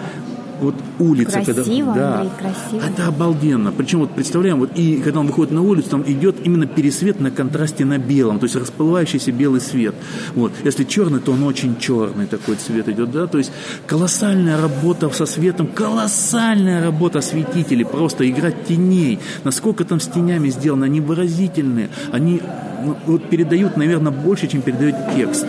вот 0.62 0.76
улица. 1.00 1.42
Красиво, 1.42 1.94
когда, 1.94 2.16
Андрей, 2.16 2.30
да, 2.38 2.44
красиво. 2.44 2.88
Это 2.88 3.08
обалденно. 3.08 3.72
Причем 3.72 4.00
вот 4.00 4.12
представляем, 4.12 4.60
вот 4.60 4.72
и 4.76 4.98
когда 4.98 5.20
он 5.20 5.28
выходит 5.28 5.52
на 5.52 5.62
улицу, 5.62 5.90
там 5.90 6.04
идет 6.06 6.38
именно 6.44 6.68
пересвет 6.68 7.20
на 7.20 7.32
контрасте 7.32 7.84
на 7.84 7.98
белом, 7.98 8.40
то 8.40 8.46
есть 8.46 8.56
расплывающийся 8.56 9.32
белый 9.32 9.62
свет. 9.62 9.96
Вот. 10.36 10.54
Если 10.64 10.84
черный, 10.84 11.20
то 11.20 11.32
он 11.32 11.44
очень 11.44 11.78
черный 11.80 12.28
такой 12.28 12.56
цвет 12.56 12.88
идет, 12.90 13.12
да, 13.12 13.28
то 13.28 13.38
есть 13.38 13.52
колоссальная 13.88 14.62
работа 14.62 15.10
со 15.10 15.26
светом, 15.26 15.68
колоссальная 15.68 16.84
работа 16.84 17.20
осветителей, 17.20 17.86
просто 17.86 18.30
играть 18.30 18.66
теней. 18.66 19.20
Насколько 19.44 19.84
там 19.84 20.00
с 20.00 20.08
тенями 20.08 20.50
сделано, 20.50 20.86
они 20.86 21.02
выразительные, 21.02 21.90
они 22.12 22.42
ну, 22.84 22.98
вот 23.06 23.30
передают, 23.30 23.78
наверное, 23.78 24.12
больше, 24.12 24.48
чем 24.48 24.62
передает 24.62 24.96
текст. 25.16 25.46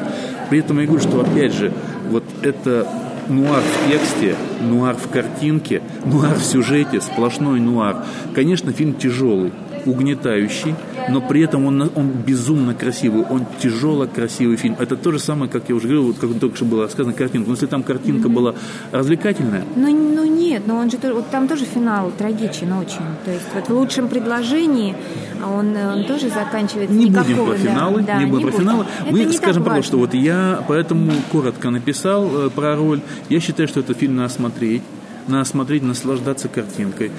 При 0.51 0.59
этом 0.59 0.79
я 0.81 0.87
говорю, 0.87 1.03
что 1.03 1.21
опять 1.21 1.55
же, 1.55 1.73
вот 2.11 2.25
это 2.43 2.87
нуар 3.29 3.63
в 3.63 3.91
тексте, 3.91 4.37
нуар 4.61 4.97
в 4.97 5.09
картинке, 5.09 5.83
нуар 6.05 6.37
в 6.37 6.45
сюжете, 6.45 7.01
сплошной 7.01 7.61
нуар. 7.61 8.05
Конечно, 8.35 8.73
фильм 8.73 8.95
тяжелый, 8.95 9.53
угнетающий, 9.87 10.75
но 11.09 11.21
при 11.21 11.43
этом 11.43 11.67
он, 11.67 11.91
он 11.95 12.11
безумно 12.11 12.75
красивый, 12.75 13.25
он 13.29 13.47
тяжело 13.61 14.07
красивый 14.07 14.57
фильм. 14.57 14.77
Это 14.79 14.97
то 14.97 15.13
же 15.13 15.19
самое, 15.19 15.51
как 15.51 15.69
я 15.69 15.75
уже 15.75 15.89
говорил, 15.89 16.07
вот 16.09 16.19
как 16.19 16.39
только 16.39 16.57
что 16.57 16.65
было 16.65 16.89
сказано, 16.89 17.15
картинка. 17.15 17.49
Но 17.49 17.55
если 17.55 17.67
там 17.67 17.83
картинка 17.83 18.29
mm-hmm. 18.29 18.33
была 18.33 18.55
развлекательная... 18.91 19.65
Ну, 19.77 19.91
ну 19.93 20.25
нет, 20.25 20.63
но 20.67 20.77
он 20.77 20.91
же 20.91 20.99
вот 21.13 21.31
там 21.31 21.49
тоже 21.49 21.65
финал 21.65 22.11
трагичен 22.17 22.73
очень. 22.73 22.99
То 23.25 23.31
есть 23.31 23.47
вот 23.55 23.69
в 23.69 23.73
лучшем 23.73 24.09
предложении 24.09 24.95
он, 25.43 25.77
он 25.77 26.05
тоже 26.05 26.29
заканчивается 26.29 26.95
Не 26.95 27.07
никакого, 27.07 27.27
будем 27.27 27.47
про 27.47 27.57
финалы, 27.57 28.03
да, 28.03 28.19
не 28.19 28.27
будем 28.27 28.47
не 28.47 28.53
про 28.53 28.61
финалы. 28.61 28.87
Мы 29.11 29.25
не 29.25 29.33
скажем 29.33 29.65
просто, 29.65 29.83
что 29.83 29.99
вот 29.99 30.15
я 30.15 30.65
поэтому 30.69 31.13
коротко 31.31 31.71
написал 31.71 32.29
э, 32.47 32.51
про 32.51 32.77
роль. 32.77 33.01
Я 33.29 33.41
считаю, 33.41 33.69
что 33.69 33.81
этот 33.81 33.99
фильм 33.99 34.17
надо 34.17 34.33
смотреть 34.33 34.83
надо 35.29 35.45
смотреть, 35.45 35.83
наслаждаться 35.83 36.49
картинкой. 36.49 37.11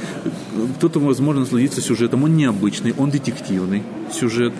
Кто-то, 0.77 0.99
возможно, 0.99 1.41
насладиться 1.41 1.81
сюжетом. 1.81 2.23
Он 2.23 2.35
необычный, 2.35 2.93
он 2.97 3.09
детективный 3.09 3.83
сюжет. 4.11 4.53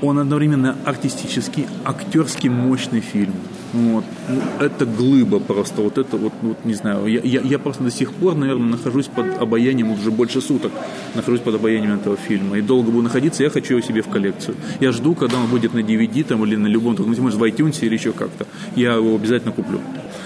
Он 0.00 0.18
одновременно 0.18 0.76
артистический, 0.84 1.66
актерский 1.84 2.48
мощный 2.48 3.00
фильм. 3.00 3.34
Вот. 3.72 4.04
Ну, 4.28 4.40
это 4.60 4.84
глыба 4.84 5.38
просто. 5.38 5.80
Вот 5.80 5.96
это 5.96 6.16
вот, 6.16 6.32
вот 6.42 6.64
не 6.64 6.74
знаю. 6.74 7.06
Я, 7.06 7.20
я, 7.20 7.40
я 7.40 7.58
просто 7.58 7.84
до 7.84 7.90
сих 7.90 8.12
пор, 8.12 8.34
наверное, 8.34 8.72
нахожусь 8.72 9.06
под 9.06 9.40
обаянием 9.40 9.92
уже 9.92 10.10
больше 10.10 10.40
суток. 10.40 10.72
Нахожусь 11.14 11.40
под 11.40 11.54
обаянием 11.54 11.94
этого 11.94 12.16
фильма. 12.16 12.58
И 12.58 12.62
долго 12.62 12.90
буду 12.90 13.02
находиться, 13.04 13.44
я 13.44 13.50
хочу 13.50 13.76
его 13.76 13.86
себе 13.86 14.02
в 14.02 14.08
коллекцию. 14.08 14.56
Я 14.80 14.90
жду, 14.90 15.14
когда 15.14 15.38
он 15.38 15.46
будет 15.46 15.72
на 15.72 15.78
DVD 15.78 16.24
там, 16.24 16.44
или 16.44 16.56
на 16.56 16.66
любом, 16.66 16.96
может, 16.98 17.38
в 17.38 17.44
iTunes 17.44 17.78
или 17.80 17.94
еще 17.94 18.12
как-то. 18.12 18.46
Я 18.74 18.94
его 18.94 19.14
обязательно 19.14 19.52
куплю. 19.52 19.80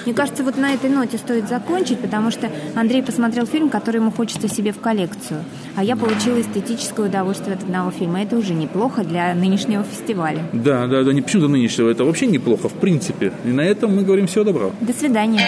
Мне 0.07 0.14
кажется, 0.14 0.45
вот 0.45 0.57
на 0.57 0.73
этой 0.73 0.88
ноте 0.88 1.19
стоит 1.19 1.49
закончить, 1.49 1.99
потому 1.99 2.31
что 2.31 2.49
Андрей 2.77 3.03
посмотрел 3.03 3.45
фильм, 3.45 3.69
который 3.69 3.97
ему 3.97 4.12
хочется 4.12 4.47
себе 4.49 4.71
в 4.71 4.79
коллекцию. 4.79 5.45
А 5.75 5.83
я 5.83 5.97
получила 5.97 6.40
эстетическое 6.40 7.09
удовольствие 7.09 7.57
от 7.57 7.64
одного 7.64 7.90
фильма. 7.90 8.23
Это 8.23 8.37
уже 8.37 8.55
неплохо 8.55 9.03
для 9.03 9.35
нынешнего 9.35 9.83
фестиваля. 9.83 10.45
Да, 10.53 10.87
да, 10.87 11.03
да, 11.03 11.12
не 11.12 11.23
почему-то 11.23 11.49
нынешнего. 11.49 11.90
Это 11.90 12.05
вообще 12.05 12.27
неплохо, 12.27 12.69
в 12.69 12.75
принципе. 12.75 13.33
И 13.45 13.49
на 13.49 13.62
этом 13.62 13.97
мы 13.97 14.03
говорим 14.03 14.29
всего 14.29 14.45
доброго. 14.45 14.73
До 14.81 14.92
свидания. 14.92 15.40